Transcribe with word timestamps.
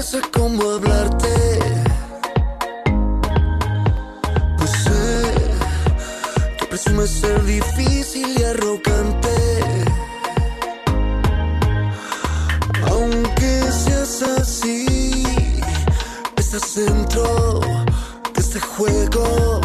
Cabeza 0.00 0.20
cómo 0.32 0.62
hablarte. 0.62 1.58
Pues 4.56 4.70
sé 4.70 5.32
que 6.58 6.66
presumes 6.66 7.10
ser 7.10 7.44
difícil 7.44 8.26
y 8.38 8.42
arrogante. 8.42 9.36
Aunque 12.90 13.50
seas 13.70 14.22
así, 14.22 15.62
estás 16.36 16.74
dentro 16.74 17.60
de 18.34 18.40
este 18.40 18.58
juego. 18.58 19.60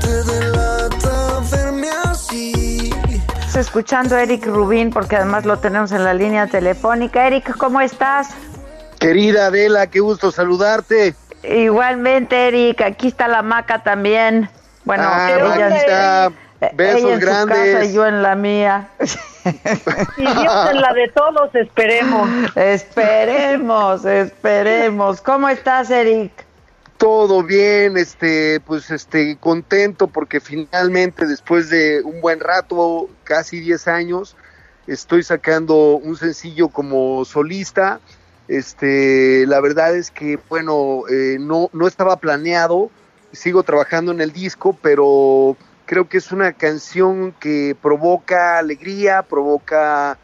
Te 0.00 0.22
delata 0.22 1.40
verme 1.50 1.88
así. 2.04 2.94
Escuchando 3.56 4.14
a 4.14 4.22
Eric 4.22 4.46
Rubín 4.46 4.90
porque 4.90 5.16
además 5.16 5.44
lo 5.44 5.58
tenemos 5.58 5.90
en 5.90 6.04
la 6.04 6.14
línea 6.14 6.46
telefónica. 6.46 7.26
Eric, 7.26 7.56
¿cómo 7.56 7.80
estás? 7.80 8.28
Querida 9.06 9.46
Adela, 9.46 9.86
qué 9.86 10.00
gusto 10.00 10.32
saludarte. 10.32 11.14
Igualmente, 11.44 12.48
Eric, 12.48 12.80
aquí 12.80 13.06
está 13.06 13.28
la 13.28 13.40
maca 13.40 13.84
también. 13.84 14.50
Bueno, 14.84 15.04
Ah, 15.06 15.30
ella, 15.30 16.32
besos 16.72 17.02
ella 17.02 17.14
en 17.14 17.20
su 17.20 17.24
grandes. 17.24 17.72
casa 17.74 17.84
y 17.84 17.92
yo 17.92 18.04
en 18.04 18.22
la 18.22 18.34
mía. 18.34 18.88
Y 20.16 20.22
Dios 20.22 20.70
en 20.72 20.80
la 20.80 20.92
de 20.92 21.08
todos, 21.14 21.54
esperemos. 21.54 22.28
esperemos, 22.56 24.04
esperemos. 24.04 25.20
¿Cómo 25.20 25.48
estás, 25.48 25.88
Eric? 25.90 26.32
Todo 26.96 27.44
bien, 27.44 27.96
este, 27.96 28.58
pues 28.58 28.90
este, 28.90 29.36
contento 29.38 30.08
porque 30.08 30.40
finalmente 30.40 31.26
después 31.26 31.70
de 31.70 32.02
un 32.02 32.20
buen 32.20 32.40
rato, 32.40 33.08
casi 33.22 33.60
10 33.60 33.86
años, 33.86 34.36
estoy 34.88 35.22
sacando 35.22 35.76
un 35.96 36.16
sencillo 36.16 36.70
como 36.70 37.24
solista. 37.24 38.00
Este, 38.48 39.44
la 39.46 39.60
verdad 39.60 39.96
es 39.96 40.10
que, 40.10 40.38
bueno, 40.48 41.02
eh, 41.10 41.36
no, 41.40 41.68
no 41.72 41.86
estaba 41.86 42.16
planeado, 42.16 42.90
sigo 43.32 43.62
trabajando 43.62 44.12
en 44.12 44.20
el 44.20 44.32
disco, 44.32 44.76
pero 44.80 45.56
creo 45.84 46.08
que 46.08 46.18
es 46.18 46.32
una 46.32 46.52
canción 46.52 47.32
que 47.40 47.76
provoca 47.80 48.58
alegría, 48.58 49.22
provoca 49.22 50.18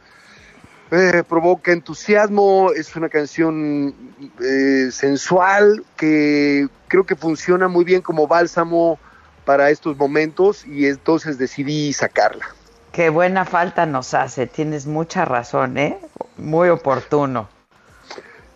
eh, 0.93 1.25
provoca 1.27 1.73
entusiasmo, 1.73 2.71
es 2.77 2.95
una 2.97 3.09
canción 3.09 3.95
eh, 4.41 4.91
sensual 4.93 5.85
que 5.97 6.69
creo 6.87 7.07
que 7.07 7.17
funciona 7.17 7.67
muy 7.67 7.83
bien 7.85 8.03
como 8.03 8.27
bálsamo 8.27 8.99
para 9.47 9.71
estos 9.71 9.97
momentos 9.97 10.67
y 10.67 10.87
entonces 10.87 11.39
decidí 11.39 11.95
sacarla. 11.95 12.45
Qué 12.93 13.09
buena 13.09 13.47
falta 13.47 13.87
nos 13.87 14.13
hace, 14.13 14.47
tienes 14.47 14.87
mucha 14.87 15.25
razón, 15.25 15.79
¿eh? 15.79 15.99
Muy 16.37 16.69
oportuno. 16.69 17.49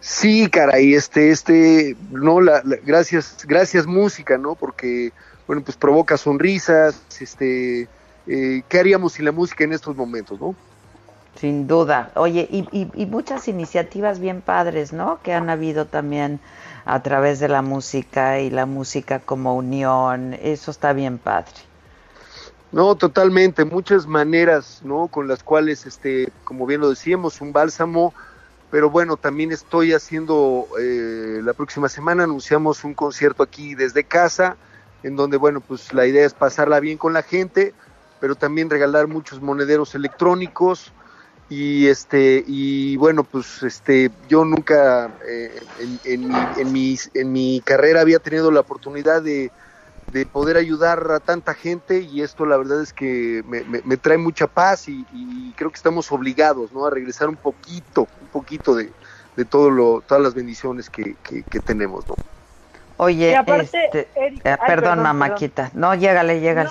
Sí, 0.08 0.48
caray, 0.48 0.94
este, 0.94 1.30
este, 1.32 1.96
no, 2.10 2.40
la, 2.40 2.62
la- 2.64 2.76
gracias, 2.84 3.36
gracias 3.44 3.86
música, 3.88 4.38
¿no? 4.38 4.54
Porque, 4.54 5.10
bueno, 5.48 5.62
pues 5.64 5.76
provoca 5.76 6.16
sonrisas, 6.16 7.04
este, 7.20 7.90
eh, 8.26 8.62
¿qué 8.68 8.78
haríamos 8.78 9.14
sin 9.14 9.24
la 9.24 9.32
música 9.32 9.64
en 9.64 9.72
estos 9.72 9.96
momentos, 9.96 10.38
no? 10.40 10.54
Sin 11.40 11.66
duda. 11.66 12.12
Oye, 12.14 12.46
y, 12.48 12.68
y- 12.70 12.88
y 12.94 13.06
muchas 13.06 13.48
iniciativas 13.48 14.20
bien 14.20 14.42
padres, 14.42 14.92
¿no? 14.92 15.18
Que 15.24 15.34
han 15.34 15.50
habido 15.50 15.86
también 15.86 16.38
a 16.84 17.02
través 17.02 17.40
de 17.40 17.48
la 17.48 17.62
música 17.62 18.38
y 18.38 18.48
la 18.50 18.64
música 18.64 19.18
como 19.18 19.56
unión. 19.56 20.34
Eso 20.34 20.70
está 20.70 20.92
bien 20.92 21.18
padre. 21.18 21.50
No, 22.70 22.94
totalmente, 22.94 23.64
muchas 23.64 24.06
maneras, 24.06 24.82
¿no? 24.84 25.08
Con 25.08 25.26
las 25.26 25.42
cuales, 25.42 25.84
este, 25.84 26.28
como 26.44 26.64
bien 26.64 26.80
lo 26.80 26.90
decíamos, 26.90 27.40
un 27.40 27.52
bálsamo, 27.52 28.14
pero 28.71 28.91
bueno, 28.91 29.16
también 29.16 29.53
estoy 29.53 29.93
haciendo, 29.93 30.66
eh, 30.78 31.41
la 31.43 31.53
próxima 31.53 31.88
semana 31.88 32.25
anunciamos 32.25 32.84
un 32.84 32.94
concierto 32.94 33.43
aquí 33.43 33.75
desde 33.75 34.04
casa, 34.04 34.56
en 35.03 35.16
donde, 35.16 35.37
bueno, 35.37 35.60
pues 35.60 35.93
la 35.93 36.06
idea 36.06 36.27
es 36.27 36.34
pasarla 36.34 36.81
bien 36.81 36.99
con 36.99 37.12
la 37.12 37.22
gente, 37.22 37.75
pero 38.21 38.34
también 38.34 38.71
regalar 38.71 39.06
muchos 39.06 39.41
monederos 39.41 39.94
electrónicos. 39.94 40.93
Y 41.49 41.87
este 41.87 42.43
y 42.44 42.97
bueno 42.97 43.22
pues 43.22 43.62
este 43.62 44.10
yo 44.28 44.44
nunca 44.44 45.12
eh, 45.25 45.62
en, 45.78 46.25
en, 46.25 46.34
en, 46.56 46.72
mi, 46.72 46.98
en 47.15 47.31
mi 47.31 47.62
carrera 47.65 48.00
había 48.00 48.19
tenido 48.19 48.50
la 48.50 48.59
oportunidad 48.59 49.22
de 49.22 49.53
de 50.12 50.24
poder 50.26 50.56
ayudar 50.56 51.10
a 51.10 51.20
tanta 51.20 51.52
gente 51.54 52.00
y 52.00 52.22
esto 52.22 52.46
la 52.46 52.56
verdad 52.56 52.80
es 52.82 52.92
que 52.92 53.42
me, 53.46 53.64
me- 53.64 53.82
me 53.84 53.96
trae 53.96 54.18
mucha 54.18 54.46
paz 54.46 54.88
y, 54.88 55.04
y 55.12 55.52
creo 55.54 55.70
que 55.70 55.76
estamos 55.76 56.10
obligados 56.12 56.72
¿no? 56.72 56.86
a 56.86 56.90
regresar 56.90 57.28
un 57.28 57.36
poquito, 57.36 58.06
un 58.20 58.28
poquito 58.28 58.74
de, 58.74 58.92
de 59.36 59.44
todo 59.44 59.70
lo, 59.70 60.00
todas 60.02 60.22
las 60.22 60.34
bendiciones 60.34 60.88
que, 60.90 61.16
que- 61.24 61.42
que 61.42 61.60
tenemos. 61.60 62.08
¿no? 62.08 62.14
Oye, 62.98 63.32
Y 63.32 63.34
aparte, 63.34 63.64
este, 63.64 64.08
Eric- 64.16 64.40
eh, 64.46 64.50
ay, 64.50 64.56
perdón, 64.66 64.82
perdón, 64.98 65.02
mamáquita. 65.02 65.70
No, 65.74 65.94
llégale, 65.94 66.40
llégale. 66.40 66.70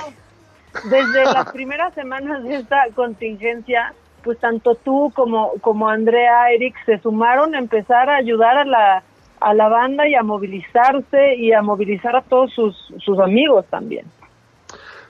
Desde 0.89 1.25
las 1.33 1.51
primeras 1.51 1.93
semanas 1.93 2.43
de 2.43 2.55
esta 2.57 2.77
contingencia, 2.95 3.93
pues 4.23 4.39
tanto 4.39 4.75
tú 4.75 5.11
como, 5.15 5.51
como 5.61 5.87
Andrea, 5.89 6.51
Eric, 6.51 6.75
se 6.85 6.99
sumaron 6.99 7.53
a 7.53 7.59
empezar 7.59 8.09
a 8.09 8.15
ayudar 8.15 8.57
a 8.57 8.65
la, 8.65 9.03
a 9.45 9.53
la 9.53 9.69
banda 9.69 10.07
y 10.07 10.15
a 10.15 10.23
movilizarse 10.23 11.35
y 11.35 11.53
a 11.53 11.61
movilizar 11.61 12.15
a 12.15 12.23
todos 12.23 12.51
sus, 12.51 12.75
sus 12.97 13.19
amigos 13.19 13.63
también. 13.69 14.07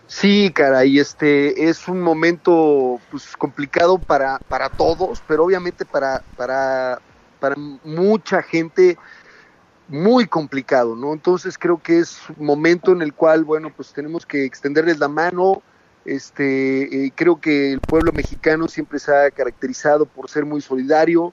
Sí, 0.07 0.51
caray, 0.53 0.99
este 0.99 1.69
es 1.69 1.87
un 1.87 2.01
momento 2.01 2.99
pues 3.09 3.37
complicado 3.37 3.97
para, 3.97 4.39
para 4.49 4.67
todos, 4.69 5.23
pero 5.25 5.45
obviamente 5.45 5.85
para, 5.85 6.21
para, 6.35 6.99
para 7.39 7.55
mucha 7.85 8.41
gente 8.41 8.97
muy 9.87 10.25
complicado, 10.25 10.97
¿no? 10.97 11.13
Entonces 11.13 11.57
creo 11.57 11.81
que 11.81 11.99
es 11.99 12.19
un 12.37 12.45
momento 12.45 12.91
en 12.91 13.01
el 13.01 13.13
cual, 13.13 13.45
bueno, 13.45 13.71
pues 13.73 13.93
tenemos 13.93 14.25
que 14.25 14.43
extenderles 14.43 14.99
la 14.99 15.07
mano. 15.07 15.61
Este, 16.03 17.05
eh, 17.05 17.13
creo 17.15 17.39
que 17.39 17.71
el 17.71 17.79
pueblo 17.79 18.11
mexicano 18.11 18.67
siempre 18.67 18.99
se 18.99 19.15
ha 19.15 19.31
caracterizado 19.31 20.05
por 20.05 20.29
ser 20.29 20.43
muy 20.43 20.59
solidario. 20.59 21.31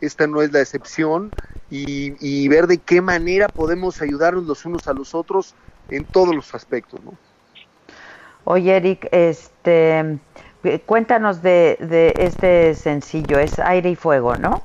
Esta 0.00 0.26
no 0.26 0.42
es 0.42 0.52
la 0.52 0.60
excepción 0.60 1.32
y, 1.70 2.14
y 2.20 2.48
ver 2.48 2.66
de 2.66 2.78
qué 2.78 3.00
manera 3.00 3.48
podemos 3.48 4.00
ayudarnos 4.00 4.44
los 4.44 4.64
unos 4.64 4.88
a 4.88 4.92
los 4.92 5.14
otros 5.14 5.54
en 5.88 6.04
todos 6.04 6.34
los 6.34 6.54
aspectos, 6.54 7.02
¿no? 7.04 7.14
Oye, 8.44 8.76
Eric, 8.76 9.08
este, 9.12 10.18
eh, 10.64 10.80
cuéntanos 10.86 11.42
de, 11.42 11.76
de 11.80 12.14
este 12.18 12.74
sencillo. 12.74 13.38
Es 13.38 13.58
Aire 13.58 13.90
y 13.90 13.96
Fuego, 13.96 14.36
¿no? 14.36 14.62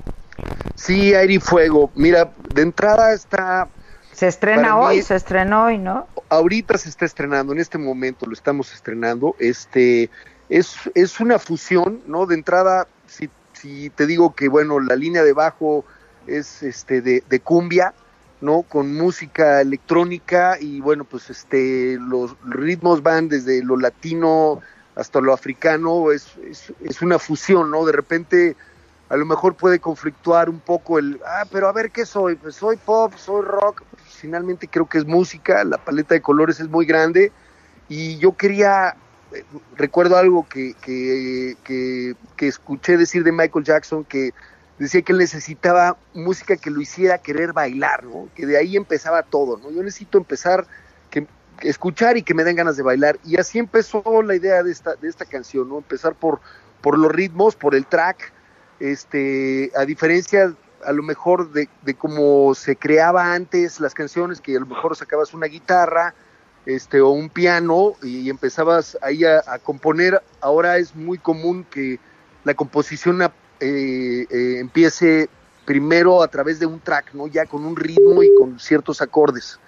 Sí, 0.76 1.14
aire 1.14 1.34
y 1.36 1.40
fuego. 1.40 1.92
Mira, 1.96 2.34
de 2.52 2.62
entrada 2.62 3.14
está, 3.14 3.70
Se 4.12 4.28
estrena 4.28 4.76
mí- 4.76 4.86
hoy, 4.86 5.02
se 5.02 5.16
estrenó 5.16 5.66
hoy, 5.66 5.78
¿no? 5.78 6.08
ahorita 6.30 6.78
se 6.78 6.90
está 6.90 7.06
estrenando, 7.06 7.54
en 7.54 7.60
este 7.60 7.78
momento 7.78 8.26
lo 8.26 8.34
estamos 8.34 8.74
estrenando. 8.74 9.36
Este 9.40 10.10
es, 10.50 10.76
es 10.94 11.20
una 11.20 11.40
fusión, 11.40 12.02
¿no? 12.08 12.26
De 12.26 12.36
entrada, 12.36 12.88
si, 13.56 13.90
te 13.90 14.06
digo 14.06 14.36
que, 14.36 14.48
bueno, 14.48 14.80
la 14.80 14.96
línea 14.96 15.24
de 15.24 15.34
bajo 15.34 15.86
es 16.28 16.64
este 16.64 17.02
de, 17.02 17.40
cumbia, 17.40 17.94
¿no? 18.42 18.64
Con 18.64 18.94
música 18.96 19.62
electrónica 19.62 20.58
y 20.60 20.82
bueno, 20.82 21.04
pues 21.04 21.30
este 21.30 21.98
los 22.00 22.36
ritmos 22.46 23.02
van 23.02 23.30
desde 23.30 23.64
lo 23.64 23.78
latino 23.78 24.62
hasta 24.96 25.20
lo 25.20 25.34
africano, 25.34 26.12
es, 26.12 26.28
es, 26.84 27.02
una 27.02 27.20
fusión, 27.20 27.70
¿no? 27.70 27.86
De 27.86 27.92
repente 27.92 28.56
a 29.10 29.18
lo 29.18 29.26
mejor 29.26 29.56
puede 29.56 29.80
conflictuar 29.80 30.50
un 30.50 30.60
poco 30.60 31.00
el, 31.00 31.20
ah, 31.26 31.46
pero 31.52 31.68
a 31.68 31.74
ver 31.74 31.92
qué 31.92 32.06
soy, 32.06 32.36
pues 32.36 32.56
soy 32.56 32.78
pop, 32.78 33.14
soy 33.18 33.44
rock, 33.44 33.84
finalmente 34.08 34.68
creo 34.68 34.88
que 34.88 34.98
es 34.98 35.06
música, 35.06 35.64
la 35.64 35.78
paleta 35.78 36.16
de 36.16 36.22
colores 36.22 36.60
es 36.60 36.70
muy 36.70 36.86
grande 36.86 37.32
y 37.90 38.18
yo 38.18 38.36
quería 38.36 38.96
recuerdo 39.76 40.18
algo 40.18 40.48
que, 40.48 40.74
que, 40.82 41.56
que, 41.64 42.48
escuché 42.48 42.98
decir 42.98 43.24
de 43.24 43.32
Michael 43.32 43.66
Jackson 43.66 44.04
que 44.04 44.34
decía 44.80 45.02
que 45.02 45.14
él 45.14 45.20
necesitaba 45.20 45.98
música 46.14 46.58
que 46.58 46.70
lo 46.70 46.82
hiciera 46.82 47.18
querer 47.18 47.54
bailar, 47.54 48.04
¿no? 48.04 48.30
Que 48.36 48.46
de 48.46 48.58
ahí 48.58 48.76
empezaba 48.76 49.24
todo, 49.24 49.58
¿no? 49.58 49.72
Yo 49.72 49.82
necesito 49.84 50.18
empezar 50.18 50.68
que, 51.10 51.28
que 51.60 51.70
escuchar 51.70 52.18
y 52.18 52.24
que 52.24 52.34
me 52.34 52.44
den 52.44 52.56
ganas 52.56 52.78
de 52.78 52.84
bailar 52.84 53.20
y 53.24 53.38
así 53.38 53.60
empezó 53.60 54.22
la 54.22 54.36
idea 54.36 54.64
de 54.64 54.72
esta 54.72 54.96
de 54.96 55.08
esta 55.08 55.26
canción, 55.26 55.70
¿no? 55.70 55.78
Empezar 55.78 56.16
por 56.16 56.42
por 56.82 57.00
los 57.00 57.12
ritmos, 57.12 57.56
por 57.56 57.74
el 57.74 57.88
track, 57.88 58.32
este, 58.80 59.72
a 59.76 59.86
diferencia 59.86 60.54
a 60.86 60.92
lo 60.92 61.02
mejor 61.02 61.52
de, 61.52 61.68
de 61.82 61.96
cómo 61.96 62.54
se 62.54 62.76
creaba 62.76 63.34
antes 63.34 63.80
las 63.80 63.96
canciones, 63.96 64.40
que 64.40 64.56
a 64.56 64.60
lo 64.60 64.68
mejor 64.68 64.96
sacabas 64.96 65.34
una 65.34 65.48
guitarra, 65.48 66.14
este, 66.66 67.02
o 67.02 67.10
un 67.10 67.30
piano 67.30 67.94
y 68.02 68.30
empezabas 68.30 68.98
ahí 69.02 69.24
a, 69.24 69.42
componer, 69.64 70.22
ahora 70.42 70.78
es 70.78 70.96
muy 70.96 71.18
común 71.18 71.66
que 71.70 72.00
la 72.44 72.54
composición 72.54 73.22
eh, 73.22 73.28
eh, 73.60 74.58
empiece 74.60 75.30
primero 75.66 76.22
a 76.22 76.28
través 76.28 76.60
de 76.60 76.66
un 76.66 76.80
track, 76.80 77.14
¿no? 77.14 77.28
Ya 77.28 77.46
con 77.46 77.66
un 77.66 77.76
ritmo 77.76 78.24
y 78.24 78.34
con 78.36 78.60
ciertos 78.60 79.02
acordes. 79.02 79.60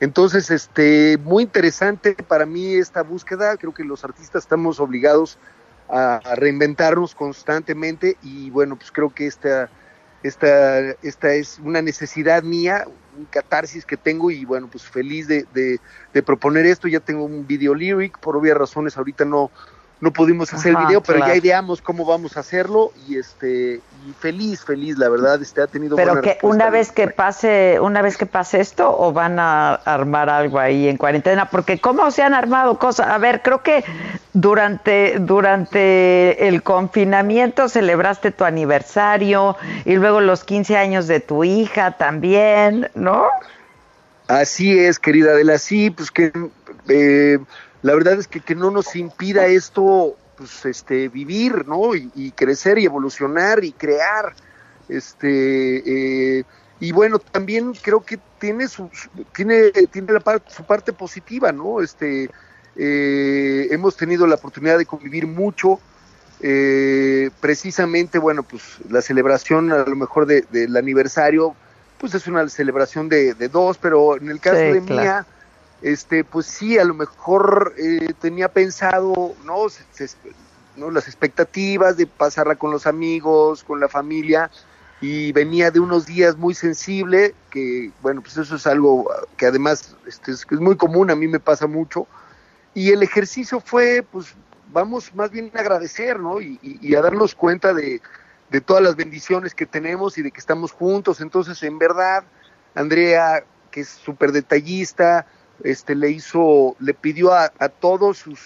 Entonces, 0.00 0.50
este, 0.50 1.18
muy 1.18 1.44
interesante 1.44 2.14
para 2.14 2.46
mí 2.46 2.74
esta 2.74 3.02
búsqueda. 3.02 3.56
Creo 3.56 3.72
que 3.72 3.84
los 3.84 4.04
artistas 4.04 4.44
estamos 4.44 4.80
obligados 4.80 5.38
a, 5.88 6.16
a 6.16 6.34
reinventarnos 6.34 7.14
constantemente 7.14 8.16
y 8.22 8.50
bueno, 8.50 8.76
pues 8.76 8.90
creo 8.90 9.14
que 9.14 9.26
esta, 9.26 9.70
esta, 10.22 10.80
esta 11.02 11.34
es 11.34 11.58
una 11.58 11.82
necesidad 11.82 12.42
mía, 12.42 12.86
un 13.16 13.24
catarsis 13.26 13.84
que 13.84 13.96
tengo 13.96 14.30
y 14.30 14.44
bueno, 14.44 14.68
pues 14.70 14.84
feliz 14.84 15.28
de, 15.28 15.46
de, 15.52 16.22
proponer 16.22 16.66
esto. 16.66 16.88
Ya 16.88 17.00
tengo 17.00 17.24
un 17.24 17.46
video 17.46 17.74
lyric, 17.74 18.18
por 18.18 18.36
obvias 18.36 18.56
razones 18.56 18.96
ahorita 18.96 19.24
no, 19.24 19.50
no 20.02 20.12
pudimos 20.12 20.52
hacer 20.52 20.72
Ajá, 20.72 20.80
el 20.80 20.86
video, 20.88 21.00
pero 21.00 21.18
claro. 21.18 21.32
ya 21.32 21.38
ideamos 21.38 21.80
cómo 21.80 22.04
vamos 22.04 22.36
a 22.36 22.40
hacerlo 22.40 22.90
y 23.06 23.18
este 23.18 23.80
y 24.04 24.12
feliz, 24.18 24.64
feliz, 24.64 24.98
la 24.98 25.08
verdad, 25.08 25.40
este 25.40 25.62
ha 25.62 25.68
tenido 25.68 25.94
Pero 25.94 26.14
buena 26.14 26.22
que 26.22 26.38
una 26.42 26.70
vez 26.70 26.90
que 26.90 27.06
pase, 27.06 27.78
una 27.78 28.02
vez 28.02 28.16
que 28.16 28.26
pase 28.26 28.60
esto, 28.60 28.92
o 28.98 29.12
van 29.12 29.38
a 29.38 29.74
armar 29.74 30.28
algo 30.28 30.58
ahí 30.58 30.88
en 30.88 30.96
cuarentena, 30.96 31.48
porque 31.48 31.80
cómo 31.80 32.10
se 32.10 32.24
han 32.24 32.34
armado 32.34 32.80
cosas. 32.80 33.06
A 33.06 33.18
ver, 33.18 33.42
creo 33.42 33.62
que 33.62 33.84
durante 34.32 35.20
durante 35.20 36.48
el 36.48 36.64
confinamiento 36.64 37.68
celebraste 37.68 38.32
tu 38.32 38.42
aniversario 38.42 39.56
y 39.84 39.94
luego 39.94 40.20
los 40.20 40.42
15 40.42 40.76
años 40.78 41.06
de 41.06 41.20
tu 41.20 41.44
hija 41.44 41.92
también, 41.92 42.90
¿no? 42.96 43.28
Así 44.26 44.76
es, 44.76 44.98
querida 44.98 45.30
Adela, 45.30 45.58
sí, 45.58 45.90
pues 45.90 46.10
que 46.10 46.32
eh, 46.88 47.38
la 47.82 47.94
verdad 47.94 48.18
es 48.18 48.28
que, 48.28 48.40
que 48.40 48.54
no 48.54 48.70
nos 48.70 48.94
impida 48.96 49.46
esto, 49.46 50.16
pues 50.36 50.64
este, 50.64 51.08
vivir, 51.08 51.66
¿no? 51.66 51.94
Y, 51.94 52.10
y 52.14 52.30
crecer 52.32 52.78
y 52.78 52.84
evolucionar 52.86 53.64
y 53.64 53.72
crear, 53.72 54.34
este, 54.88 56.38
eh, 56.38 56.44
y 56.80 56.92
bueno, 56.92 57.18
también 57.18 57.72
creo 57.74 58.04
que 58.04 58.18
tiene 58.38 58.68
su, 58.68 58.90
tiene, 59.34 59.70
tiene 59.90 60.12
la 60.12 60.20
parte, 60.20 60.50
su 60.52 60.64
parte 60.64 60.92
positiva, 60.92 61.52
¿no? 61.52 61.80
Este, 61.80 62.30
eh, 62.76 63.68
hemos 63.70 63.96
tenido 63.96 64.26
la 64.26 64.34
oportunidad 64.36 64.78
de 64.78 64.86
convivir 64.86 65.26
mucho, 65.26 65.78
eh, 66.40 67.30
precisamente, 67.40 68.18
bueno, 68.18 68.42
pues 68.42 68.62
la 68.88 69.00
celebración 69.02 69.70
a 69.72 69.84
lo 69.84 69.96
mejor 69.96 70.26
de- 70.26 70.42
del 70.50 70.76
aniversario, 70.76 71.54
pues 71.98 72.14
es 72.14 72.26
una 72.26 72.48
celebración 72.48 73.08
de, 73.08 73.34
de 73.34 73.48
dos, 73.48 73.78
pero 73.78 74.16
en 74.16 74.28
el 74.28 74.40
caso 74.40 74.56
Sí, 74.56 74.72
de 74.72 74.80
claro. 74.82 75.02
Mía, 75.02 75.26
este, 75.82 76.24
pues 76.24 76.46
sí, 76.46 76.78
a 76.78 76.84
lo 76.84 76.94
mejor 76.94 77.74
eh, 77.78 78.14
tenía 78.20 78.48
pensado, 78.52 79.34
¿no? 79.44 79.68
Se- 79.68 80.06
se- 80.06 80.16
¿no? 80.76 80.90
Las 80.90 81.06
expectativas 81.08 81.96
de 81.96 82.06
pasarla 82.06 82.56
con 82.56 82.70
los 82.70 82.86
amigos, 82.86 83.62
con 83.64 83.80
la 83.80 83.88
familia, 83.88 84.50
y 85.00 85.32
venía 85.32 85.70
de 85.70 85.80
unos 85.80 86.06
días 86.06 86.36
muy 86.36 86.54
sensible, 86.54 87.34
que 87.50 87.90
bueno, 88.00 88.22
pues 88.22 88.36
eso 88.36 88.56
es 88.56 88.66
algo 88.66 89.10
que 89.36 89.46
además 89.46 89.96
este, 90.06 90.30
es, 90.32 90.46
es 90.50 90.60
muy 90.60 90.76
común, 90.76 91.10
a 91.10 91.16
mí 91.16 91.26
me 91.28 91.40
pasa 91.40 91.66
mucho, 91.66 92.06
y 92.74 92.90
el 92.92 93.02
ejercicio 93.02 93.60
fue, 93.60 94.02
pues 94.10 94.34
vamos 94.72 95.14
más 95.14 95.30
bien 95.30 95.50
a 95.54 95.60
agradecer, 95.60 96.18
¿no? 96.20 96.40
Y, 96.40 96.58
y- 96.62 96.78
y 96.88 96.94
a 96.94 97.02
darnos 97.02 97.34
cuenta 97.34 97.74
de, 97.74 98.00
de 98.50 98.60
todas 98.60 98.82
las 98.82 98.96
bendiciones 98.96 99.54
que 99.54 99.66
tenemos 99.66 100.16
y 100.18 100.22
de 100.22 100.30
que 100.30 100.40
estamos 100.40 100.72
juntos. 100.72 101.20
Entonces, 101.20 101.62
en 101.62 101.78
verdad, 101.78 102.24
Andrea, 102.74 103.44
que 103.70 103.80
es 103.82 103.88
súper 103.88 104.32
detallista, 104.32 105.26
este, 105.64 105.94
le 105.94 106.10
hizo, 106.10 106.76
le 106.80 106.94
pidió 106.94 107.32
a, 107.32 107.52
a 107.58 107.68
todos 107.68 108.18
sus 108.18 108.40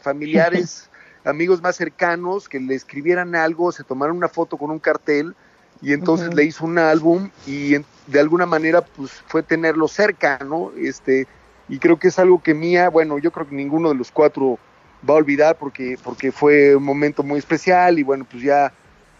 familiares, 0.00 0.88
amigos 1.24 1.60
más 1.62 1.76
cercanos, 1.76 2.48
que 2.48 2.60
le 2.60 2.74
escribieran 2.74 3.34
algo, 3.34 3.72
se 3.72 3.84
tomaran 3.84 4.16
una 4.16 4.28
foto 4.28 4.56
con 4.56 4.70
un 4.70 4.78
cartel 4.78 5.34
y 5.82 5.92
entonces 5.92 6.34
le 6.34 6.44
hizo 6.44 6.64
un 6.64 6.78
álbum 6.78 7.30
y 7.46 7.76
de 8.06 8.20
alguna 8.20 8.46
manera 8.46 8.80
pues 8.80 9.12
fue 9.26 9.42
tenerlo 9.42 9.86
cerca, 9.88 10.38
¿no? 10.44 10.72
Este, 10.76 11.26
y 11.68 11.78
creo 11.78 11.98
que 11.98 12.08
es 12.08 12.18
algo 12.18 12.42
que 12.42 12.54
Mía, 12.54 12.88
bueno, 12.88 13.18
yo 13.18 13.30
creo 13.30 13.46
que 13.48 13.54
ninguno 13.54 13.90
de 13.90 13.94
los 13.94 14.10
cuatro 14.10 14.58
va 15.08 15.14
a 15.14 15.18
olvidar 15.18 15.56
porque, 15.56 15.96
porque 16.02 16.32
fue 16.32 16.74
un 16.74 16.82
momento 16.82 17.22
muy 17.22 17.38
especial 17.38 17.98
y 17.98 18.02
bueno, 18.02 18.26
pues 18.28 18.42
ya 18.42 18.72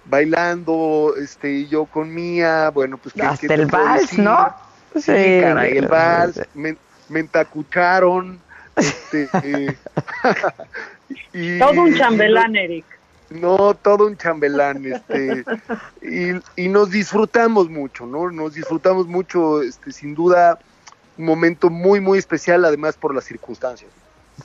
bailando, 0.07 1.15
este, 1.21 1.53
y 1.53 1.69
yo 1.69 1.85
con 1.85 2.13
Mía, 2.13 2.71
bueno, 2.71 2.97
pues 2.97 3.13
¿qué- 3.15 3.21
qué 3.21 3.27
Hasta 3.29 3.55
el 3.55 3.67
vals? 3.67 4.19
¿no? 4.19 4.55
Sí, 4.97 5.13
caray, 5.41 5.77
el 5.77 5.87
vals, 5.87 6.41
me, 6.55 6.77
me 7.09 7.21
entacucharon, 7.21 8.41
este, 8.77 9.29
eh, 9.45 9.77
y- 11.33 11.59
Todo 11.59 11.83
un 11.83 11.95
y- 11.95 11.99
chambelán, 11.99 12.57
Eric. 12.57 12.85
no, 13.31 13.75
todo 13.75 14.07
un 14.07 14.17
chambelán, 14.17 14.85
este, 14.87 15.45
y, 16.03 16.63
y 16.65 16.69
nos 16.69 16.91
disfrutamos 16.91 17.69
mucho, 17.69 18.07
¿no? 18.07 18.31
Nos 18.31 18.55
disfrutamos 18.55 19.07
mucho, 19.07 19.63
este, 19.63 19.93
sin 19.93 20.15
duda, 20.15 20.59
un 21.17 21.25
momento 21.27 21.69
muy, 21.71 22.01
muy 22.01 22.19
especial, 22.19 22.65
además 22.65 22.97
por 22.97 23.15
las 23.15 23.25
circunstancias. 23.25 23.91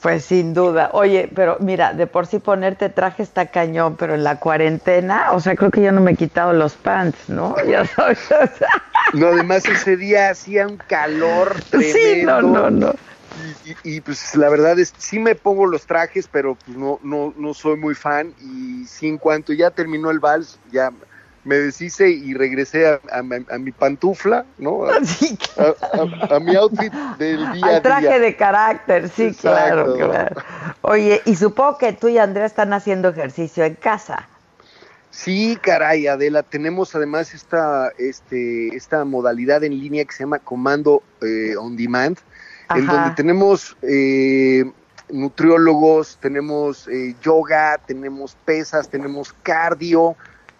Pues 0.02 0.26
sin 0.26 0.54
duda. 0.54 0.90
Oye, 0.94 1.32
pero 1.36 1.58
mira, 1.60 1.94
de 1.94 2.08
por 2.08 2.26
sí 2.26 2.40
ponerte 2.40 2.90
traje 2.90 3.22
está 3.24 3.52
cañón, 3.52 3.96
pero 3.96 4.16
en 4.16 4.24
la 4.24 4.40
cuarentena, 4.40 5.32
o 5.34 5.40
sea, 5.40 5.56
creo 5.56 5.72
que 5.72 5.84
yo 5.84 5.92
no 5.92 6.02
me 6.02 6.12
he 6.12 6.16
quitado 6.16 6.52
los 6.54 6.78
pants, 6.78 7.30
¿no? 7.30 7.56
Ya 7.68 7.86
sabes. 7.86 8.20
o 8.32 8.48
sea, 8.48 8.70
No, 9.12 9.28
además 9.28 9.68
ese 9.68 9.96
día 9.96 10.30
hacía 10.32 10.68
un 10.68 10.78
calor 10.78 11.64
tremendo. 11.70 11.94
sí, 11.94 12.26
no, 12.26 12.42
no, 12.42 12.70
no. 12.72 12.94
Y, 13.32 13.52
y- 13.72 13.78
y, 13.84 14.02
pues 14.02 14.36
la 14.36 14.50
verdad 14.50 14.78
es, 14.80 14.94
sí 14.98 15.20
me 15.20 15.36
pongo 15.36 15.66
los 15.68 15.86
trajes, 15.88 16.28
pero 16.28 16.56
pues 16.56 16.78
no, 16.78 17.00
no, 17.04 17.34
no 17.36 17.54
soy 17.54 17.78
muy 17.78 17.96
fan. 17.96 18.34
Y 18.38 18.86
sí, 18.88 19.08
en 19.08 19.18
cuanto 19.18 19.54
ya 19.54 19.72
terminó 19.72 20.12
el 20.12 20.20
vals, 20.20 20.60
ya 20.66 20.92
me 21.46 21.56
deshice 21.56 22.10
y 22.10 22.34
regresé 22.34 22.88
a, 22.88 23.00
a 23.12 23.22
mi- 23.22 23.46
a 23.50 23.58
mi 23.58 23.72
pantufla, 23.72 24.46
¿no? 24.58 24.86
A, 24.86 24.94
Sí, 25.04 25.38
a- 25.58 26.32
a- 26.32 26.36
a 26.36 26.40
mi 26.40 26.56
outfit 26.56 26.94
del 27.18 27.52
día 27.54 27.66
a 27.66 27.76
Al 27.78 27.82
traje 27.82 28.08
día. 28.08 28.20
de 28.20 28.36
carácter, 28.36 29.10
sí, 29.10 29.34
claro, 29.34 29.96
Exacto. 29.96 30.08
claro. 30.10 30.36
Oye, 30.82 31.22
y 31.26 31.36
supongo 31.36 31.78
que 31.78 31.94
tú 31.94 32.08
y 32.08 32.18
Andrea 32.18 32.46
están 32.46 32.72
haciendo 32.74 33.10
ejercicio 33.10 33.64
en 33.66 33.76
casa. 33.76 34.28
Sí, 35.10 35.58
caray, 35.62 36.08
Adela, 36.08 36.42
tenemos 36.42 36.96
además 36.96 37.34
esta, 37.36 37.92
este, 38.00 38.76
esta 38.76 39.06
modalidad 39.06 39.64
en 39.64 39.78
línea 39.80 40.06
que 40.06 40.12
se 40.14 40.24
llama 40.24 40.40
Comando 40.40 41.04
eh, 41.22 41.56
On 41.56 41.76
Demand, 41.78 42.18
en 42.74 42.88
donde 42.88 43.12
tenemos 43.12 43.78
eh, 43.84 44.64
nutriólogos, 45.10 46.18
tenemos 46.20 46.88
eh, 46.88 47.16
yoga, 47.22 47.80
tenemos 47.86 48.36
pesas, 48.46 48.90
tenemos 48.90 49.34
cardio, 49.44 50.16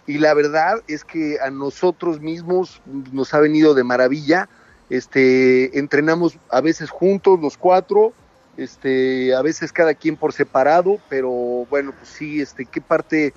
y 0.06 0.18
la 0.20 0.34
verdad 0.34 0.76
es 0.88 1.04
que 1.06 1.38
a 1.42 1.50
nosotros 1.52 2.20
mismos 2.22 2.82
nos 2.86 3.34
ha 3.34 3.40
venido 3.40 3.74
de 3.74 3.84
maravilla. 3.84 4.50
Este, 4.90 5.78
entrenamos 5.80 6.40
a 6.50 6.62
veces 6.62 6.90
juntos 6.90 7.40
los 7.40 7.58
cuatro, 7.58 8.16
este, 8.58 9.34
a 9.36 9.42
veces 9.42 9.72
cada 9.72 9.96
quien 9.96 10.18
por 10.18 10.34
separado, 10.34 11.02
pero 11.08 11.30
bueno, 11.32 11.94
pues 11.94 12.10
sí, 12.12 12.42
este, 12.42 12.66
qué 12.68 12.82
parte 12.82 13.34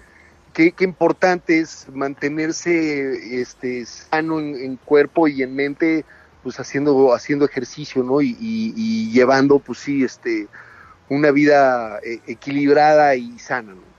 qué, 0.52 0.74
importante 0.80 1.58
es 1.60 1.86
mantenerse 1.92 3.40
este, 3.40 3.86
sano 3.86 4.40
en, 4.40 4.56
en 4.56 4.76
cuerpo 4.78 5.28
y 5.28 5.42
en 5.42 5.54
mente, 5.54 6.06
pues 6.42 6.58
haciendo, 6.60 7.14
haciendo 7.14 7.44
ejercicio, 7.44 8.02
¿no? 8.02 8.20
Y, 8.22 8.30
y- 8.38 8.72
y 8.76 9.12
llevando, 9.12 9.60
pues 9.60 9.78
sí, 9.80 10.04
este, 10.04 10.50
una 11.08 11.30
vida 11.32 11.98
eh, 12.02 12.22
equilibrada 12.26 13.14
y 13.16 13.38
sana, 13.38 13.74
¿no? 13.74 13.95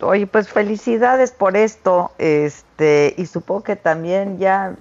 Oye, 0.00 0.26
pues 0.26 0.48
felicidades 0.48 1.30
por 1.30 1.56
esto, 1.56 2.10
este, 2.18 3.14
y 3.16 3.26
supongo 3.26 3.62
que 3.62 3.76
también 3.76 4.38
ya 4.38 4.74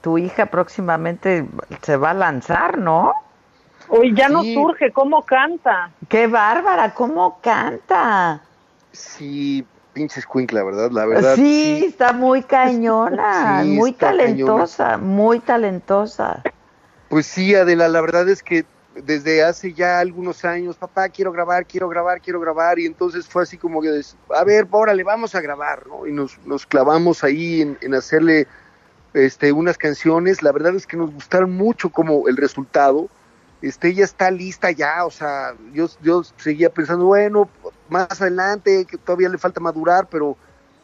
tu 0.00 0.16
hija 0.16 0.46
próximamente 0.46 1.44
se 1.82 1.96
va 1.96 2.10
a 2.10 2.14
lanzar, 2.14 2.78
¿no? 2.78 3.12
Hoy 3.88 4.14
ya 4.14 4.28
no 4.28 4.44
surge, 4.44 4.92
¿cómo 4.92 5.24
canta? 5.24 5.90
¡Qué 6.08 6.28
bárbara! 6.28 6.94
¿Cómo 6.94 7.40
canta? 7.42 8.42
Sí, 8.92 9.66
pinches 9.92 10.26
la 10.52 10.62
¿verdad? 10.62 10.90
La 10.92 11.06
verdad. 11.06 11.34
sí, 11.34 11.86
está 11.88 12.12
muy 12.12 12.42
cañona, 12.42 13.62
Sí, 13.64 13.70
muy 13.70 13.92
talentosa, 13.92 14.96
muy 14.98 15.40
talentosa. 15.40 16.42
Pues 17.08 17.26
sí, 17.26 17.56
Adela, 17.56 17.88
la 17.88 18.00
verdad 18.00 18.28
es 18.28 18.44
que 18.44 18.64
desde 18.94 19.42
hace 19.42 19.72
ya 19.72 20.00
algunos 20.00 20.44
años, 20.44 20.76
papá, 20.76 21.08
quiero 21.08 21.32
grabar, 21.32 21.66
quiero 21.66 21.88
grabar, 21.88 22.20
quiero 22.20 22.40
grabar, 22.40 22.78
y 22.78 22.86
entonces 22.86 23.26
fue 23.26 23.44
así 23.44 23.56
como 23.56 23.80
que, 23.80 24.00
a 24.34 24.44
ver, 24.44 24.66
órale, 24.70 25.04
vamos 25.04 25.34
a 25.34 25.40
grabar, 25.40 25.86
¿no? 25.86 26.06
Y 26.06 26.12
nos, 26.12 26.38
nos 26.44 26.66
clavamos 26.66 27.22
ahí 27.22 27.62
en, 27.62 27.78
en 27.80 27.94
hacerle 27.94 28.46
este, 29.14 29.52
unas 29.52 29.78
canciones, 29.78 30.42
la 30.42 30.52
verdad 30.52 30.74
es 30.74 30.86
que 30.86 30.96
nos 30.96 31.12
gustaron 31.12 31.52
mucho 31.52 31.90
como 31.90 32.28
el 32.28 32.36
resultado, 32.36 33.08
este, 33.62 33.88
ella 33.88 34.04
está 34.04 34.30
lista 34.30 34.70
ya, 34.70 35.04
o 35.04 35.10
sea, 35.10 35.54
yo, 35.72 35.88
yo 36.02 36.22
seguía 36.38 36.70
pensando, 36.70 37.04
bueno, 37.04 37.48
más 37.88 38.20
adelante, 38.20 38.86
que 38.86 38.96
todavía 38.96 39.28
le 39.28 39.38
falta 39.38 39.60
madurar, 39.60 40.08
pero 40.08 40.36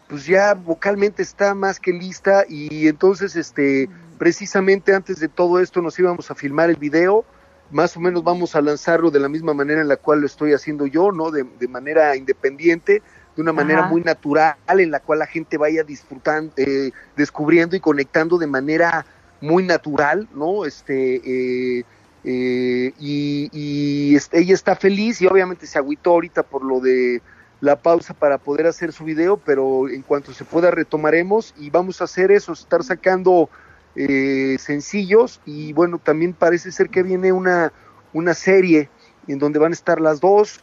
pues 0.09 0.27
ya 0.27 0.55
vocalmente 0.55 1.23
está 1.23 1.55
más 1.55 1.81
que 1.81 1.93
lista. 1.93 2.45
Y 2.49 2.87
entonces, 2.89 3.35
este, 3.35 3.89
precisamente 4.19 4.95
antes 4.95 5.21
de 5.21 5.29
todo 5.29 5.59
esto 5.61 5.81
nos 5.81 5.99
íbamos 5.99 6.31
a 6.31 6.35
filmar 6.35 6.69
el 6.69 6.77
video, 6.77 7.25
más 7.71 7.97
o 7.97 8.01
menos 8.01 8.23
vamos 8.23 8.55
a 8.55 8.61
lanzarlo 8.61 9.11
de 9.11 9.21
la 9.21 9.29
misma 9.29 9.55
manera 9.55 9.81
en 9.81 9.89
la 9.89 9.97
cual 9.97 10.21
lo 10.21 10.27
estoy 10.27 10.53
haciendo 10.53 10.87
yo, 10.87 11.13
¿no? 11.13 11.31
De, 11.31 11.45
de 11.45 11.69
manera 11.69 12.17
independiente, 12.17 13.03
de 13.35 13.43
una 13.43 13.53
manera 13.53 13.81
Ajá. 13.81 13.89
muy 13.89 14.03
natural, 14.03 14.57
en 14.79 14.91
la 14.91 15.01
cual 15.01 15.19
la 15.19 15.27
gente 15.27 15.59
vaya 15.59 15.83
disfrutando, 15.83 16.53
eh, 16.57 16.93
descubriendo 17.17 17.77
y 17.77 17.81
conectando 17.81 18.39
de 18.39 18.47
manera 18.47 19.05
muy 19.41 19.65
natural, 19.65 20.29
¿no? 20.35 20.65
Este, 20.65 21.17
eh, 21.17 21.85
eh, 22.25 22.93
y, 22.99 23.51
y 23.53 24.17
este, 24.17 24.41
ella 24.41 24.55
está 24.55 24.75
feliz 24.75 25.21
y 25.21 25.27
obviamente 25.27 25.67
se 25.67 25.79
agüitó 25.79 26.11
ahorita 26.13 26.43
por 26.43 26.65
lo 26.65 26.81
de 26.81 27.21
la 27.61 27.77
pausa 27.77 28.15
para 28.15 28.39
poder 28.39 28.67
hacer 28.67 28.93
su 28.93 29.05
video, 29.05 29.37
pero 29.37 29.89
en 29.89 30.03
cuanto 30.03 30.33
se 30.33 30.45
pueda 30.45 30.71
retomaremos 30.71 31.55
y 31.59 31.71
vamos 31.71 32.01
a 32.01 32.05
hacer 32.05 32.31
eso, 32.31 32.53
estar 32.53 32.83
sacando 32.83 33.49
eh, 33.97 34.57
sencillos 34.59 35.41
y 35.47 35.73
bueno, 35.73 35.99
también 35.99 36.33
parece 36.33 36.71
ser 36.73 36.91
que 36.91 37.03
viene 37.03 37.33
una, 37.33 37.73
una 38.13 38.35
serie 38.35 38.89
en 39.27 39.39
donde 39.39 39.59
van 39.59 39.73
a 39.73 39.75
estar 39.75 40.01
las 40.01 40.21
dos. 40.21 40.61